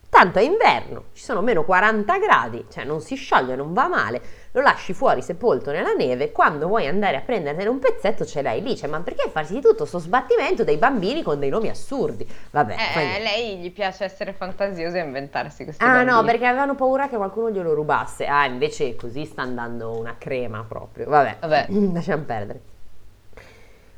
tanto 0.09 0.37
è 0.37 0.41
inverno, 0.41 1.05
ci 1.13 1.23
sono 1.23 1.41
meno 1.41 1.63
40 1.63 2.17
gradi, 2.17 2.65
cioè 2.69 2.83
non 2.83 2.99
si 2.99 3.15
scioglie, 3.15 3.55
non 3.55 3.71
va 3.71 3.87
male, 3.87 4.21
lo 4.53 4.61
lasci 4.61 4.93
fuori 4.93 5.21
sepolto 5.21 5.71
nella 5.71 5.93
neve, 5.93 6.31
quando 6.31 6.67
vuoi 6.67 6.85
andare 6.85 7.15
a 7.17 7.21
prendertene 7.21 7.69
un 7.69 7.79
pezzetto 7.79 8.25
ce 8.25 8.41
l'hai 8.41 8.61
lì, 8.61 8.75
cioè, 8.75 8.89
ma 8.89 8.99
perché 8.99 9.29
farsi 9.29 9.53
di 9.53 9.61
tutto 9.61 9.85
sto 9.85 9.97
sbattimento 9.99 10.63
dei 10.65 10.75
bambini 10.77 11.23
con 11.23 11.39
dei 11.39 11.49
nomi 11.49 11.69
assurdi? 11.69 12.27
Vabbè, 12.51 12.73
Eh, 12.73 12.99
niente. 12.99 13.23
lei 13.23 13.57
gli 13.59 13.71
piace 13.71 14.03
essere 14.03 14.33
fantasiosa 14.33 14.97
e 14.97 15.01
inventarsi 15.05 15.63
questi 15.63 15.83
Ah 15.83 16.03
no, 16.03 16.15
bambini. 16.15 16.25
perché 16.31 16.45
avevano 16.47 16.75
paura 16.75 17.07
che 17.07 17.15
qualcuno 17.15 17.49
glielo 17.49 17.73
rubasse. 17.73 18.25
Ah, 18.25 18.45
invece 18.45 18.95
così 18.97 19.23
sta 19.25 19.41
andando 19.41 19.97
una 19.97 20.15
crema 20.17 20.65
proprio. 20.67 21.07
Vabbè, 21.07 21.37
Vabbè. 21.39 21.67
lasciamo 21.93 22.23
perdere. 22.23 22.61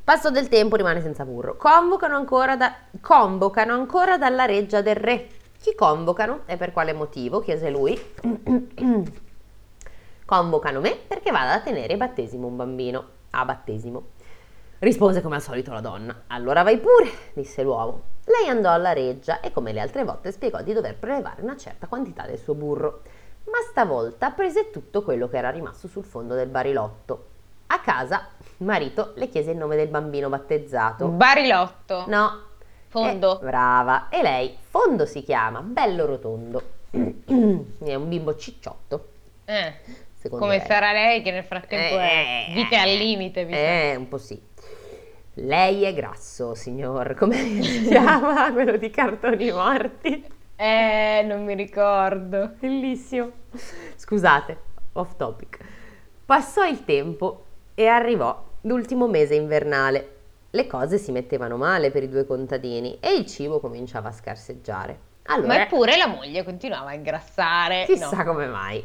Passo 0.03 0.29
del 0.29 0.49
tempo 0.49 0.75
rimane 0.75 1.01
senza 1.01 1.23
burro. 1.25 1.55
Convocano 1.55 2.15
ancora, 2.17 2.55
da- 2.57 2.75
convocano 3.01 3.73
ancora 3.73 4.17
dalla 4.17 4.45
reggia 4.45 4.81
del 4.81 4.95
re. 4.95 5.27
Chi 5.59 5.73
convocano 5.75 6.41
e 6.45 6.57
per 6.57 6.73
quale 6.73 6.91
motivo? 6.93 7.39
chiese 7.39 7.69
lui. 7.69 7.99
convocano 10.25 10.79
me 10.79 10.95
perché 10.95 11.31
vada 11.31 11.53
a 11.53 11.61
tenere 11.61 11.97
battesimo 11.97 12.47
un 12.47 12.55
bambino. 12.55 13.07
A 13.31 13.45
battesimo. 13.45 14.07
Rispose 14.79 15.21
come 15.21 15.35
al 15.35 15.41
solito 15.41 15.71
la 15.71 15.79
donna. 15.79 16.23
Allora 16.27 16.61
vai 16.61 16.77
pure, 16.77 17.09
disse 17.33 17.63
l'uomo. 17.63 18.01
Lei 18.25 18.49
andò 18.49 18.71
alla 18.71 18.93
reggia 18.93 19.39
e 19.39 19.51
come 19.51 19.71
le 19.71 19.79
altre 19.79 20.03
volte 20.03 20.31
spiegò 20.31 20.61
di 20.61 20.73
dover 20.73 20.97
prelevare 20.97 21.41
una 21.41 21.55
certa 21.55 21.87
quantità 21.87 22.25
del 22.25 22.37
suo 22.37 22.53
burro. 22.53 23.01
Ma 23.45 23.59
stavolta 23.69 24.31
prese 24.31 24.69
tutto 24.71 25.01
quello 25.03 25.27
che 25.27 25.37
era 25.37 25.49
rimasto 25.49 25.87
sul 25.87 26.03
fondo 26.03 26.35
del 26.35 26.49
barilotto. 26.49 27.27
A 27.67 27.79
casa, 27.79 28.27
il 28.57 28.65
marito 28.65 29.13
le 29.15 29.29
chiese 29.29 29.51
il 29.51 29.57
nome 29.57 29.75
del 29.75 29.87
bambino 29.87 30.29
battezzato. 30.29 31.07
Barilotto. 31.07 32.03
No. 32.07 32.41
Fondo. 32.87 33.39
Eh, 33.39 33.45
brava. 33.45 34.09
E 34.09 34.21
lei, 34.21 34.57
Fondo 34.69 35.05
si 35.05 35.23
chiama, 35.23 35.61
bello 35.61 36.05
rotondo. 36.05 36.61
È 36.91 37.95
un 37.95 38.07
bimbo 38.07 38.35
cicciotto. 38.35 39.07
Eh, 39.45 39.75
Secondo 40.23 40.45
come 40.45 40.57
lei. 40.57 40.65
sarà 40.65 40.91
lei 40.93 41.21
che 41.21 41.31
nel 41.31 41.43
frattempo 41.43 41.97
è 41.99 42.45
Eh, 42.49 42.53
vita 42.53 42.81
al 42.81 42.89
limite, 42.93 43.43
mi 43.43 43.51
sa. 43.51 43.57
Eh, 43.59 43.95
un 43.97 44.07
po' 44.07 44.17
sì. 44.17 44.41
Lei 45.35 45.83
è 45.83 45.93
grasso, 45.93 46.55
signor. 46.55 47.13
Come 47.15 47.35
si 47.61 47.83
chiama 47.87 48.51
quello 48.53 48.77
di 48.77 48.89
cartoni 48.89 49.51
morti? 49.51 50.25
Eh, 50.55 51.23
non 51.27 51.43
mi 51.43 51.55
ricordo. 51.55 52.51
Bellissimo. 52.59 53.31
Scusate, 53.95 54.57
off 54.93 55.15
topic. 55.17 55.57
Passò 56.25 56.65
il 56.65 56.85
tempo 56.85 57.45
e 57.75 57.87
arrivò 57.87 58.41
l'ultimo 58.61 59.07
mese 59.07 59.35
invernale. 59.35 60.09
Le 60.51 60.67
cose 60.67 60.97
si 60.99 61.11
mettevano 61.11 61.57
male 61.57 61.89
per 61.91 62.03
i 62.03 62.09
due 62.09 62.25
contadini 62.25 62.97
e 63.01 63.13
il 63.15 63.25
cibo 63.25 63.59
cominciava 63.59 64.09
a 64.09 64.11
scarseggiare. 64.11 64.99
Ma 65.25 65.33
Allora, 65.33 65.63
eppure 65.63 65.97
la 65.97 66.07
moglie 66.07 66.43
continuava 66.43 66.91
a 66.91 66.93
ingrassare. 66.93 67.85
chissà 67.87 68.17
No. 68.17 68.23
come 68.23 68.45
mai. 68.47 68.83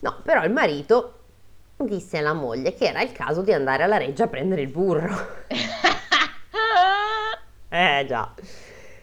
No, 0.00 0.20
però 0.22 0.44
il 0.44 0.52
marito 0.52 1.18
disse 1.76 2.18
alla 2.18 2.32
moglie 2.32 2.74
che 2.74 2.86
era 2.86 3.02
il 3.02 3.12
caso 3.12 3.42
di 3.42 3.52
andare 3.52 3.82
alla 3.82 3.96
reggia 3.96 4.24
a 4.24 4.28
prendere 4.28 4.62
il 4.62 4.70
burro. 4.70 5.14
Eh 7.74 8.04
già. 8.06 8.32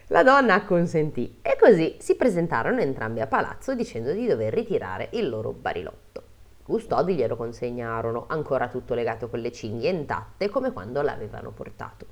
La 0.06 0.22
donna 0.22 0.54
acconsentì 0.54 1.40
e 1.42 1.58
così 1.60 1.96
si 1.98 2.16
presentarono 2.16 2.80
entrambi 2.80 3.20
a 3.20 3.26
palazzo 3.26 3.74
dicendo 3.74 4.12
di 4.12 4.26
dover 4.26 4.54
ritirare 4.54 5.08
il 5.12 5.28
loro 5.28 5.52
barilotto. 5.52 6.22
Custodi 6.62 7.14
glielo 7.14 7.36
consegnarono, 7.36 8.24
ancora 8.28 8.68
tutto 8.68 8.94
legato 8.94 9.28
con 9.28 9.40
le 9.40 9.52
cinghie 9.52 9.90
intatte 9.90 10.48
come 10.48 10.72
quando 10.72 11.02
l'avevano 11.02 11.50
portato. 11.50 12.06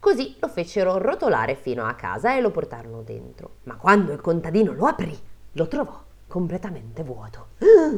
Così 0.00 0.34
lo 0.40 0.48
fecero 0.48 0.98
rotolare 0.98 1.54
fino 1.54 1.84
a 1.84 1.94
casa 1.94 2.36
e 2.36 2.40
lo 2.40 2.50
portarono 2.50 3.02
dentro. 3.02 3.58
Ma 3.64 3.76
quando 3.76 4.12
il 4.12 4.20
contadino 4.20 4.72
lo 4.72 4.86
aprì, 4.86 5.16
lo 5.52 5.68
trovò 5.68 6.06
completamente 6.28 7.02
vuoto. 7.02 7.48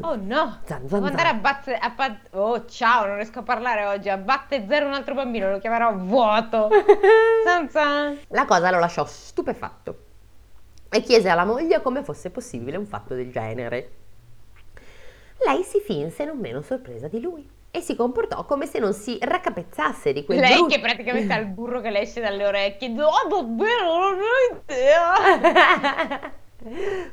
Oh 0.02 0.14
no! 0.14 0.60
Zan, 0.64 0.88
zan, 0.88 1.00
Devo 1.00 1.06
andare 1.06 1.28
a 1.28 1.34
battere. 1.34 1.76
A 1.76 1.90
bat- 1.90 2.28
oh, 2.30 2.64
ciao, 2.64 3.06
non 3.06 3.16
riesco 3.16 3.40
a 3.40 3.42
parlare 3.42 3.84
oggi. 3.84 4.08
A 4.08 4.16
batte 4.16 4.64
zero 4.66 4.86
un 4.86 4.94
altro 4.94 5.14
bambino, 5.14 5.50
lo 5.50 5.58
chiamerò 5.58 5.92
vuoto. 5.96 6.68
Zan 7.44 7.68
zan. 7.68 8.18
La 8.28 8.46
cosa 8.46 8.70
lo 8.70 8.78
lasciò 8.78 9.04
stupefatto 9.04 10.04
e 10.88 11.02
chiese 11.02 11.28
alla 11.28 11.44
moglie 11.44 11.82
come 11.82 12.02
fosse 12.02 12.30
possibile 12.30 12.76
un 12.76 12.86
fatto 12.86 13.14
del 13.14 13.30
genere. 13.30 13.90
Lei 15.44 15.62
si 15.62 15.80
finse 15.80 16.24
non 16.24 16.38
meno 16.38 16.62
sorpresa 16.62 17.08
di 17.08 17.20
lui 17.20 17.48
e 17.72 17.80
si 17.80 17.94
comportò 17.94 18.44
come 18.44 18.66
se 18.66 18.78
non 18.78 18.92
si 18.92 19.16
raccapezzasse 19.20 20.12
di 20.12 20.24
quel 20.24 20.38
Lei 20.40 20.54
brutto- 20.54 20.74
che 20.74 20.80
praticamente 20.80 21.32
ha 21.32 21.38
il 21.38 21.46
burro 21.46 21.80
che 21.80 21.90
le 21.90 22.00
esce 22.00 22.20
dalle 22.20 22.46
orecchie. 22.46 22.88
No, 22.88 23.10
davvero, 23.28 23.98
non 24.10 24.18
ho 24.20 24.62
idea. 24.66 26.32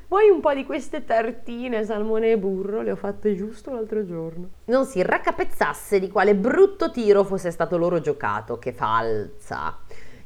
Vuoi 0.07 0.29
un 0.29 0.41
po' 0.41 0.53
di 0.53 0.65
queste 0.65 1.05
tartine, 1.05 1.85
salmone 1.85 2.31
e 2.31 2.37
burro? 2.37 2.81
Le 2.81 2.91
ho 2.91 2.95
fatte 2.95 3.33
giusto 3.35 3.71
l'altro 3.71 4.05
giorno. 4.05 4.49
Non 4.65 4.85
si 4.85 5.01
raccapezzasse 5.01 5.99
di 5.99 6.09
quale 6.09 6.35
brutto 6.35 6.91
tiro 6.91 7.23
fosse 7.23 7.51
stato 7.51 7.77
loro 7.77 8.01
giocato. 8.01 8.59
Che 8.59 8.73
falsa! 8.73 9.77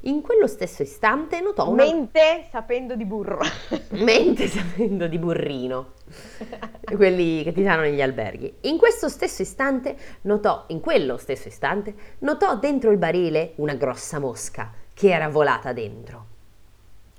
In 0.05 0.21
quello 0.21 0.47
stesso 0.47 0.81
istante 0.81 1.39
notò 1.41 1.69
una... 1.69 1.83
Mente 1.83 2.47
sapendo 2.49 2.95
di 2.95 3.05
burro. 3.05 3.41
mente 4.03 4.47
sapendo 4.47 5.05
di 5.05 5.19
burrino. 5.19 5.93
quelli 6.95 7.43
che 7.43 7.51
ti 7.51 7.61
danno 7.61 7.81
negli 7.81 8.01
alberghi. 8.01 8.51
In 8.61 8.79
questo 8.79 9.07
stesso 9.09 9.43
istante 9.43 9.95
notò, 10.21 10.63
in 10.67 10.79
quello 10.79 11.17
stesso 11.17 11.47
istante, 11.47 11.93
notò 12.19 12.57
dentro 12.57 12.89
il 12.89 12.97
barile 12.97 13.53
una 13.57 13.75
grossa 13.75 14.17
mosca 14.17 14.71
che 14.91 15.11
era 15.11 15.29
volata 15.29 15.71
dentro. 15.71 16.30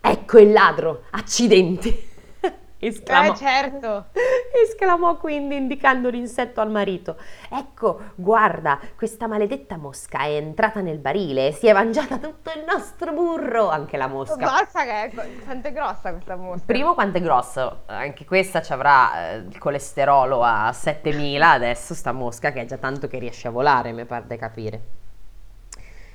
Ecco 0.04 0.38
il 0.38 0.52
ladro, 0.52 1.04
accidenti! 1.10 2.10
esclamò. 2.86 3.32
Eh, 3.32 3.36
certo. 3.36 4.06
Esclamò 4.64 5.16
quindi 5.16 5.56
indicando 5.56 6.10
l'insetto 6.10 6.60
al 6.60 6.70
marito. 6.70 7.16
Ecco, 7.48 8.00
guarda, 8.16 8.78
questa 8.96 9.26
maledetta 9.26 9.76
mosca 9.76 10.20
è 10.22 10.34
entrata 10.34 10.80
nel 10.80 10.98
barile 10.98 11.48
e 11.48 11.52
si 11.52 11.68
è 11.68 11.72
mangiata 11.72 12.18
tutto 12.18 12.50
il 12.50 12.64
nostro 12.66 13.12
burro, 13.12 13.70
anche 13.70 13.96
la 13.96 14.08
mosca. 14.08 14.36
Basta 14.36 14.82
che 14.82 15.04
è, 15.04 15.10
quanto 15.44 15.68
è 15.68 15.72
grossa 15.72 16.10
questa 16.10 16.36
mosca. 16.36 16.64
Primo 16.66 16.94
quanto 16.94 17.18
è 17.18 17.20
grosso, 17.20 17.82
anche 17.86 18.24
questa 18.24 18.60
ci 18.60 18.72
avrà 18.72 19.30
eh, 19.30 19.36
il 19.36 19.58
colesterolo 19.58 20.42
a 20.42 20.72
7000, 20.72 21.50
adesso 21.50 21.94
sta 21.94 22.12
mosca 22.12 22.52
che 22.52 22.62
è 22.62 22.64
già 22.64 22.76
tanto 22.76 23.06
che 23.06 23.18
riesce 23.18 23.48
a 23.48 23.50
volare, 23.50 23.92
mi 23.92 24.04
pare 24.04 24.24
di 24.26 24.36
capire. 24.36 24.80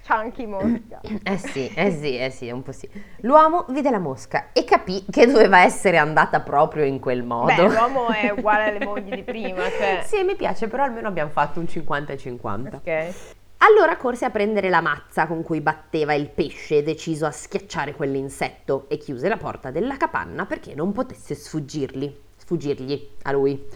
Chunky 0.08 0.46
mosca. 0.46 1.02
Eh 1.02 1.38
sì, 1.38 1.70
eh 1.76 1.92
sì, 1.92 2.18
eh 2.18 2.30
sì, 2.30 2.50
un 2.50 2.64
po' 2.64 2.72
sì. 2.72 2.90
L'uomo 3.18 3.66
vide 3.70 3.90
la 3.90 4.00
mosca 4.00 4.54
e 4.54 4.64
capì 4.64 5.04
che 5.10 5.28
doveva 5.28 5.64
essere 5.64 5.98
andata 5.98 6.40
proprio 6.40 6.86
in 6.86 7.00
quel 7.00 7.24
modo. 7.24 7.54
Beh, 7.54 7.74
l'uomo 7.74 8.08
è 8.08 8.30
uguale 8.30 8.70
alle 8.70 8.86
mogli 8.86 9.14
di 9.14 9.24
prima, 9.24 9.64
cioè. 9.70 10.04
Sì, 10.06 10.24
mi 10.24 10.36
piace, 10.36 10.70
però 10.70 10.84
almeno 10.84 11.10
abbiamo 11.10 11.30
fatto 11.30 11.60
un 11.60 11.68
50 11.68 12.14
e 12.14 12.18
50. 12.18 12.78
Ok. 12.78 13.14
Allora 13.58 13.98
corse 13.98 14.24
a 14.24 14.30
prendere 14.30 14.70
la 14.70 14.82
mazza 14.82 15.26
con 15.26 15.44
cui 15.44 15.60
batteva 15.60 16.14
il 16.14 16.30
pesce, 16.30 16.84
deciso 16.84 17.26
a 17.26 17.32
schiacciare 17.32 17.94
quell'insetto, 17.94 18.86
e 18.88 18.98
chiuse 18.98 19.28
la 19.28 19.38
porta 19.38 19.72
della 19.72 19.98
capanna 19.98 20.46
perché 20.46 20.74
non 20.74 20.94
potesse 20.94 21.36
sfuggirgli, 21.36 22.16
sfuggirgli 22.38 23.10
a 23.24 23.32
lui. 23.34 23.68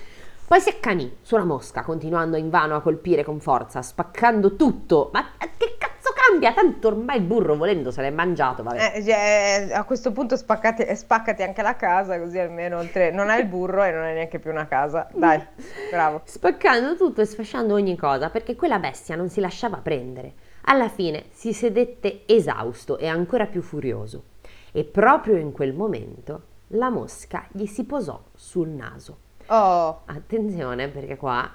Poi 0.48 0.62
si 0.62 0.70
accanì 0.70 1.18
sulla 1.22 1.46
mosca, 1.46 1.82
continuando 1.82 2.38
invano 2.38 2.76
a 2.76 2.82
colpire 2.82 3.24
con 3.24 3.40
forza, 3.40 3.82
spaccando 3.82 4.56
tutto. 4.56 5.10
Ma 5.14 5.26
che 5.58 5.78
cazzo 6.12 6.30
cambia? 6.32 6.54
Tanto 6.54 6.88
ormai 6.88 7.18
il 7.18 7.24
burro 7.24 7.56
volendo 7.56 7.92
se 7.92 8.02
l'è 8.02 8.10
mangiato. 8.10 8.64
Eh, 8.72 9.04
cioè, 9.04 9.70
a 9.72 9.84
questo 9.84 10.12
punto 10.12 10.36
spaccate, 10.36 10.96
spaccati 10.96 11.44
anche 11.44 11.62
la 11.62 11.76
casa, 11.76 12.20
così 12.20 12.40
almeno 12.40 12.78
oltre, 12.78 13.12
non 13.12 13.30
hai 13.30 13.42
il 13.42 13.48
burro 13.48 13.84
e 13.84 13.92
non 13.92 14.04
hai 14.04 14.14
neanche 14.14 14.40
più 14.40 14.52
una 14.52 14.68
casa. 14.68 15.08
Dai, 15.14 15.42
bravo. 15.92 16.22
Spaccando 16.24 16.96
tutto 16.96 17.22
e 17.22 17.26
sfasciando 17.26 17.74
ogni 17.74 17.98
cosa 17.98 18.30
perché 18.30 18.56
quella 18.56 18.80
bestia 18.80 19.16
non 19.16 19.30
si 19.30 19.40
lasciava 19.40 19.78
prendere. 19.78 20.34
Alla 20.66 20.90
fine 20.90 21.26
si 21.32 21.54
sedette 21.54 22.22
esausto 22.26 22.98
e 22.98 23.08
ancora 23.08 23.46
più 23.46 23.62
furioso. 23.62 24.24
E 24.72 24.84
proprio 24.84 25.36
in 25.36 25.52
quel 25.52 25.74
momento 25.74 26.44
la 26.74 26.90
mosca 26.90 27.46
gli 27.52 27.66
si 27.66 27.84
posò 27.84 28.22
sul 28.34 28.70
naso. 28.70 29.18
Oh, 29.48 30.04
Attenzione 30.06 30.88
perché 30.88 31.18
qua 31.18 31.50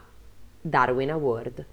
Darwin 0.61 1.13
Award. 1.13 1.65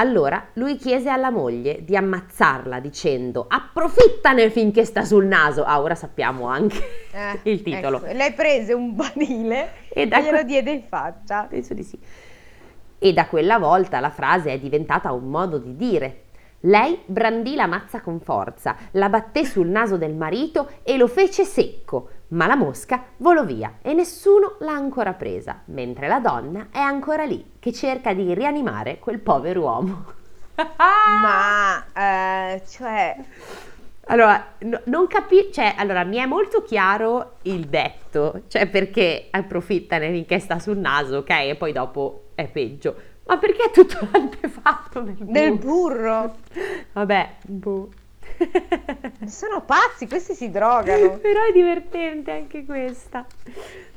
Allora 0.00 0.50
lui 0.54 0.76
chiese 0.76 1.08
alla 1.10 1.30
moglie 1.30 1.84
di 1.84 1.96
ammazzarla 1.96 2.78
dicendo 2.78 3.46
approfittane 3.48 4.48
finché 4.48 4.84
sta 4.84 5.04
sul 5.04 5.26
naso. 5.26 5.64
Ah, 5.64 5.80
ora 5.80 5.96
sappiamo 5.96 6.46
anche 6.46 6.78
eh, 7.12 7.40
il 7.50 7.62
titolo. 7.62 8.04
ecco. 8.04 8.16
Lei 8.16 8.32
prese 8.32 8.72
un 8.74 8.94
barile 8.94 9.72
E 9.88 10.02
e 10.02 10.06
glielo 10.06 10.30
que- 10.30 10.44
diede 10.44 10.70
in 10.70 10.82
faccia. 10.88 11.46
Penso 11.50 11.74
di 11.74 11.82
sì. 11.82 11.98
E 13.00 13.12
da 13.12 13.26
quella 13.26 13.58
volta 13.58 13.98
la 13.98 14.10
frase 14.10 14.52
è 14.52 14.58
diventata 14.58 15.10
un 15.12 15.28
modo 15.28 15.58
di 15.58 15.74
dire. 15.76 16.22
Lei 16.62 17.00
brandì 17.06 17.54
la 17.54 17.66
mazza 17.66 18.00
con 18.00 18.20
forza, 18.20 18.76
la 18.92 19.08
batté 19.08 19.44
sul 19.44 19.68
naso 19.68 19.96
del 19.96 20.14
marito 20.14 20.68
e 20.82 20.96
lo 20.96 21.06
fece 21.06 21.44
secco, 21.44 22.08
ma 22.28 22.46
la 22.46 22.56
mosca 22.56 23.04
volò 23.18 23.44
via 23.44 23.78
e 23.80 23.94
nessuno 23.94 24.56
l'ha 24.60 24.72
ancora 24.72 25.12
presa, 25.12 25.62
mentre 25.66 26.08
la 26.08 26.18
donna 26.18 26.66
è 26.72 26.80
ancora 26.80 27.24
lì 27.24 27.52
che 27.60 27.72
cerca 27.72 28.12
di 28.12 28.34
rianimare 28.34 28.98
quel 28.98 29.20
povero 29.20 29.60
uomo. 29.62 30.04
Ma, 31.22 31.84
eh, 31.94 32.62
cioè, 32.66 33.16
Allora, 34.10 34.54
no- 34.60 34.80
non 34.86 35.06
capisco, 35.06 35.52
cioè, 35.52 35.74
allora 35.76 36.02
mi 36.04 36.16
è 36.16 36.24
molto 36.26 36.62
chiaro 36.62 37.36
il 37.42 37.66
detto, 37.68 38.42
cioè 38.48 38.66
perché 38.66 39.28
approfittane 39.30 40.10
finché 40.10 40.38
sta 40.38 40.58
sul 40.58 40.78
naso, 40.78 41.18
ok, 41.18 41.30
e 41.30 41.56
poi 41.56 41.72
dopo 41.72 42.30
è 42.34 42.48
peggio. 42.48 42.96
Ma 43.28 43.36
perché 43.36 43.64
è 43.64 43.70
tutto 43.70 44.08
l'antefatto 44.10 45.00
del 45.00 45.14
burro? 45.14 45.32
del 45.32 45.58
burro. 45.58 46.36
Vabbè, 46.92 47.34
boh. 47.42 47.90
Sono 49.26 49.62
pazzi, 49.62 50.08
questi 50.08 50.34
si 50.34 50.50
drogano. 50.50 51.18
Però 51.20 51.40
è 51.46 51.52
divertente 51.52 52.32
anche 52.32 52.64
questa. 52.64 53.26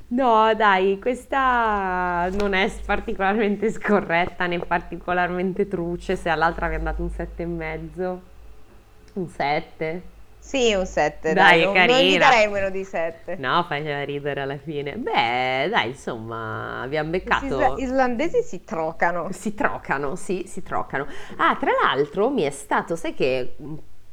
No, 0.10 0.54
dai, 0.56 1.00
questa 1.00 2.28
non 2.34 2.54
è 2.54 2.70
particolarmente 2.86 3.72
scorretta 3.72 4.46
né 4.48 4.60
particolarmente 4.60 5.70
truce. 5.70 6.18
Se 6.18 6.28
all'altra 6.28 6.66
abbiamo 6.66 6.84
dato 6.84 7.02
un 7.02 7.10
sette 7.10 7.44
e 7.44 7.46
mezzo, 7.46 8.22
un 9.14 9.30
7. 9.30 10.02
Sì, 10.44 10.74
un 10.74 10.86
7, 10.88 11.34
Dai, 11.34 11.62
dai, 11.62 11.64
non, 11.64 11.84
non 11.86 12.02
gli 12.04 12.18
carina. 12.18 12.18
darei 12.18 12.48
meno 12.50 12.70
di 12.72 12.84
7. 12.84 13.36
No, 13.36 13.64
faceva 13.68 14.04
ridere 14.04 14.42
alla 14.42 14.58
fine. 14.58 14.98
Beh, 14.98 15.70
dai, 15.70 15.90
insomma, 15.90 16.82
abbiamo 16.82 17.12
beccato. 17.12 17.46
isla- 17.46 17.74
islandesi 17.78 18.42
si 18.42 18.64
trocano. 18.64 19.32
Si 19.32 19.54
trocano, 19.54 20.16
sì, 20.16 20.44
si 20.48 20.64
trocano. 20.64 21.08
Ah, 21.38 21.56
tra 21.60 21.72
l'altro 21.84 22.30
mi 22.30 22.42
è 22.42 22.50
stato, 22.50 22.96
sai 22.96 23.14
che 23.14 23.56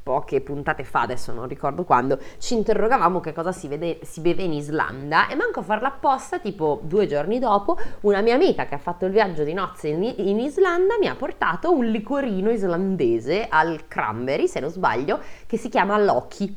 poche 0.09 0.41
puntate 0.41 0.85
fa, 0.85 1.03
adesso 1.03 1.35
non 1.35 1.47
ricordo 1.47 1.85
quando, 1.85 2.19
ci 2.39 2.55
interrogavamo 2.55 3.21
che 3.21 3.35
cosa 3.35 3.53
si, 3.53 3.69
vede- 3.69 3.99
si 4.05 4.23
beve 4.23 4.43
in 4.43 4.55
Islanda 4.55 5.29
e 5.29 5.35
manco 5.35 5.61
a 5.61 5.63
farla 5.63 5.89
apposta, 5.89 6.39
tipo 6.39 6.81
due 6.83 7.07
giorni 7.07 7.39
dopo, 7.39 7.77
una 8.01 8.23
mia 8.23 8.35
amica 8.35 8.65
che 8.65 8.75
ha 8.75 8.79
fatto 8.79 9.05
il 9.05 9.13
viaggio 9.13 9.45
di 9.45 9.53
nozze 9.53 9.89
in, 9.89 10.03
in 10.03 10.39
Islanda 10.39 10.97
mi 10.99 11.09
ha 11.09 11.15
portato 11.15 11.71
un 11.71 11.85
liquorino 11.85 12.49
islandese 12.49 13.49
al 13.51 13.87
cranberry, 13.87 14.49
se 14.49 14.61
non 14.61 14.71
sbaglio, 14.71 15.21
che 15.47 15.59
si 15.59 15.69
chiama 15.69 15.99
Loki. 15.99 16.57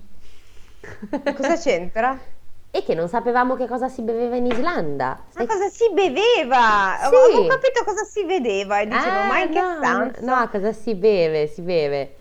Cosa 1.35 1.57
c'entra? 1.57 2.17
E 2.73 2.83
che 2.85 2.95
non 2.95 3.09
sapevamo 3.09 3.57
che 3.57 3.67
cosa 3.67 3.89
si 3.89 4.01
beveva 4.01 4.37
in 4.37 4.45
Islanda. 4.45 5.25
Ma 5.35 5.45
cosa 5.45 5.67
si 5.67 5.91
beveva? 5.91 6.95
Sì. 7.01 7.35
Ho 7.35 7.45
capito 7.45 7.83
cosa 7.83 8.05
si 8.05 8.23
vedeva 8.23 8.79
e 8.79 8.87
dicevo, 8.87 9.23
Eh, 9.23 9.27
ma 9.27 9.39
in 9.39 9.51
che 9.51 9.59
no, 9.59 9.77
senso? 9.81 10.25
No, 10.25 10.47
cosa 10.49 10.71
si 10.71 10.95
beve? 10.95 11.47
Si 11.47 11.61
beve. 11.61 12.15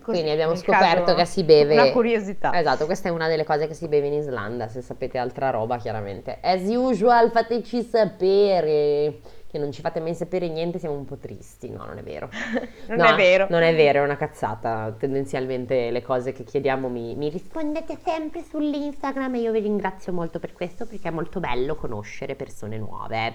Così, 0.00 0.20
Quindi 0.20 0.30
abbiamo 0.30 0.54
scoperto 0.54 1.14
che 1.14 1.26
si 1.26 1.44
beve. 1.44 1.74
Una 1.74 1.90
curiosità. 1.90 2.58
Esatto, 2.58 2.86
questa 2.86 3.08
è 3.08 3.12
una 3.12 3.28
delle 3.28 3.44
cose 3.44 3.66
che 3.66 3.74
si 3.74 3.88
beve 3.88 4.06
in 4.06 4.14
Islanda, 4.14 4.68
se 4.68 4.80
sapete 4.80 5.18
altra 5.18 5.50
roba 5.50 5.76
chiaramente. 5.76 6.38
As 6.40 6.62
usual, 6.64 7.30
fateci 7.30 7.82
sapere. 7.82 9.20
Che 9.46 9.58
non 9.58 9.70
ci 9.70 9.82
fate 9.82 10.00
mai 10.00 10.14
sapere 10.14 10.48
niente, 10.48 10.78
siamo 10.78 10.94
un 10.94 11.04
po' 11.04 11.18
tristi. 11.18 11.68
No, 11.68 11.84
non 11.84 11.98
è 11.98 12.02
vero. 12.02 12.30
non 12.88 12.96
No, 12.96 13.04
è 13.04 13.14
vero. 13.14 13.46
Non 13.50 13.60
è 13.60 13.74
vero, 13.74 14.00
è 14.00 14.02
una 14.02 14.16
cazzata. 14.16 14.94
Tendenzialmente 14.98 15.90
le 15.90 16.00
cose 16.00 16.32
che 16.32 16.42
chiediamo 16.42 16.88
mi, 16.88 17.14
mi 17.14 17.28
rispondete 17.28 17.98
sempre 18.02 18.42
sull'Instagram 18.42 19.34
e 19.34 19.40
io 19.40 19.52
vi 19.52 19.60
ringrazio 19.60 20.10
molto 20.14 20.38
per 20.38 20.54
questo 20.54 20.86
perché 20.86 21.08
è 21.08 21.12
molto 21.12 21.38
bello 21.38 21.74
conoscere 21.74 22.34
persone 22.34 22.78
nuove. 22.78 23.34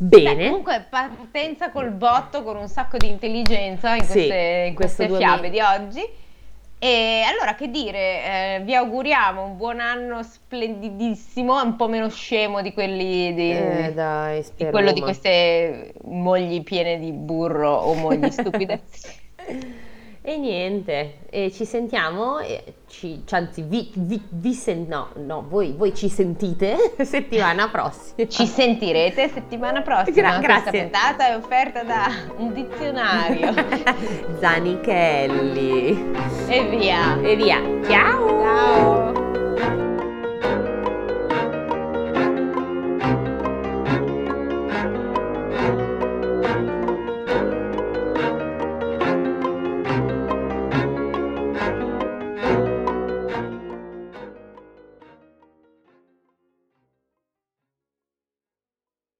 Beh, 0.00 0.22
Bene. 0.22 0.46
comunque 0.46 0.86
partenza 0.88 1.70
col 1.70 1.90
botto 1.90 2.44
con 2.44 2.56
un 2.56 2.68
sacco 2.68 2.96
di 2.98 3.08
intelligenza 3.08 3.96
in 3.96 4.04
Sì, 4.04 4.12
queste, 4.12 4.64
in 4.68 4.74
questo 4.74 5.04
queste 5.04 5.06
2000 5.08 5.18
fiabe 5.18 5.50
di 5.50 5.60
oggi. 5.60 6.00
E 6.80 7.22
allora 7.26 7.56
che 7.56 7.68
dire, 7.68 7.98
eh, 7.98 8.60
vi 8.62 8.72
auguriamo 8.76 9.42
un 9.42 9.56
buon 9.56 9.80
anno 9.80 10.22
splendidissimo, 10.22 11.60
un 11.60 11.74
po' 11.74 11.88
meno 11.88 12.08
scemo 12.08 12.62
di 12.62 12.72
quelli 12.72 13.34
di, 13.34 13.50
Eh, 13.50 13.92
dai, 13.92 14.44
di 14.54 14.66
quello 14.66 14.92
di 14.92 15.00
queste 15.00 15.94
mogli 16.04 16.62
piene 16.62 17.00
di 17.00 17.10
burro 17.10 17.74
o 17.74 17.94
mogli 17.94 18.30
stupide. 18.30 18.80
E 20.28 20.36
niente, 20.36 21.20
e 21.30 21.50
ci 21.50 21.64
sentiamo, 21.64 22.38
e 22.38 22.62
ci, 22.86 23.24
anzi 23.30 23.62
vi, 23.62 23.90
vi, 23.94 24.22
vi 24.28 24.52
sen- 24.52 24.84
no, 24.86 25.08
no, 25.24 25.46
voi, 25.48 25.72
voi 25.74 25.94
ci 25.94 26.10
sentite 26.10 26.76
settimana 27.02 27.70
prossima. 27.70 28.28
Ci 28.28 28.44
sentirete 28.44 29.30
settimana 29.30 29.80
prossima. 29.80 30.38
Gra- 30.38 30.38
Questa 30.38 30.70
grazie. 30.70 30.80
puntata 30.82 31.28
è 31.28 31.34
offerta 31.34 31.82
da 31.82 32.08
un 32.36 32.52
dizionario. 32.52 33.54
Zanichelli. 34.38 36.12
e 36.46 36.66
via. 36.76 37.18
E 37.22 37.34
via. 37.34 37.62
Ciao! 37.88 38.38
Ciao. 38.38 39.96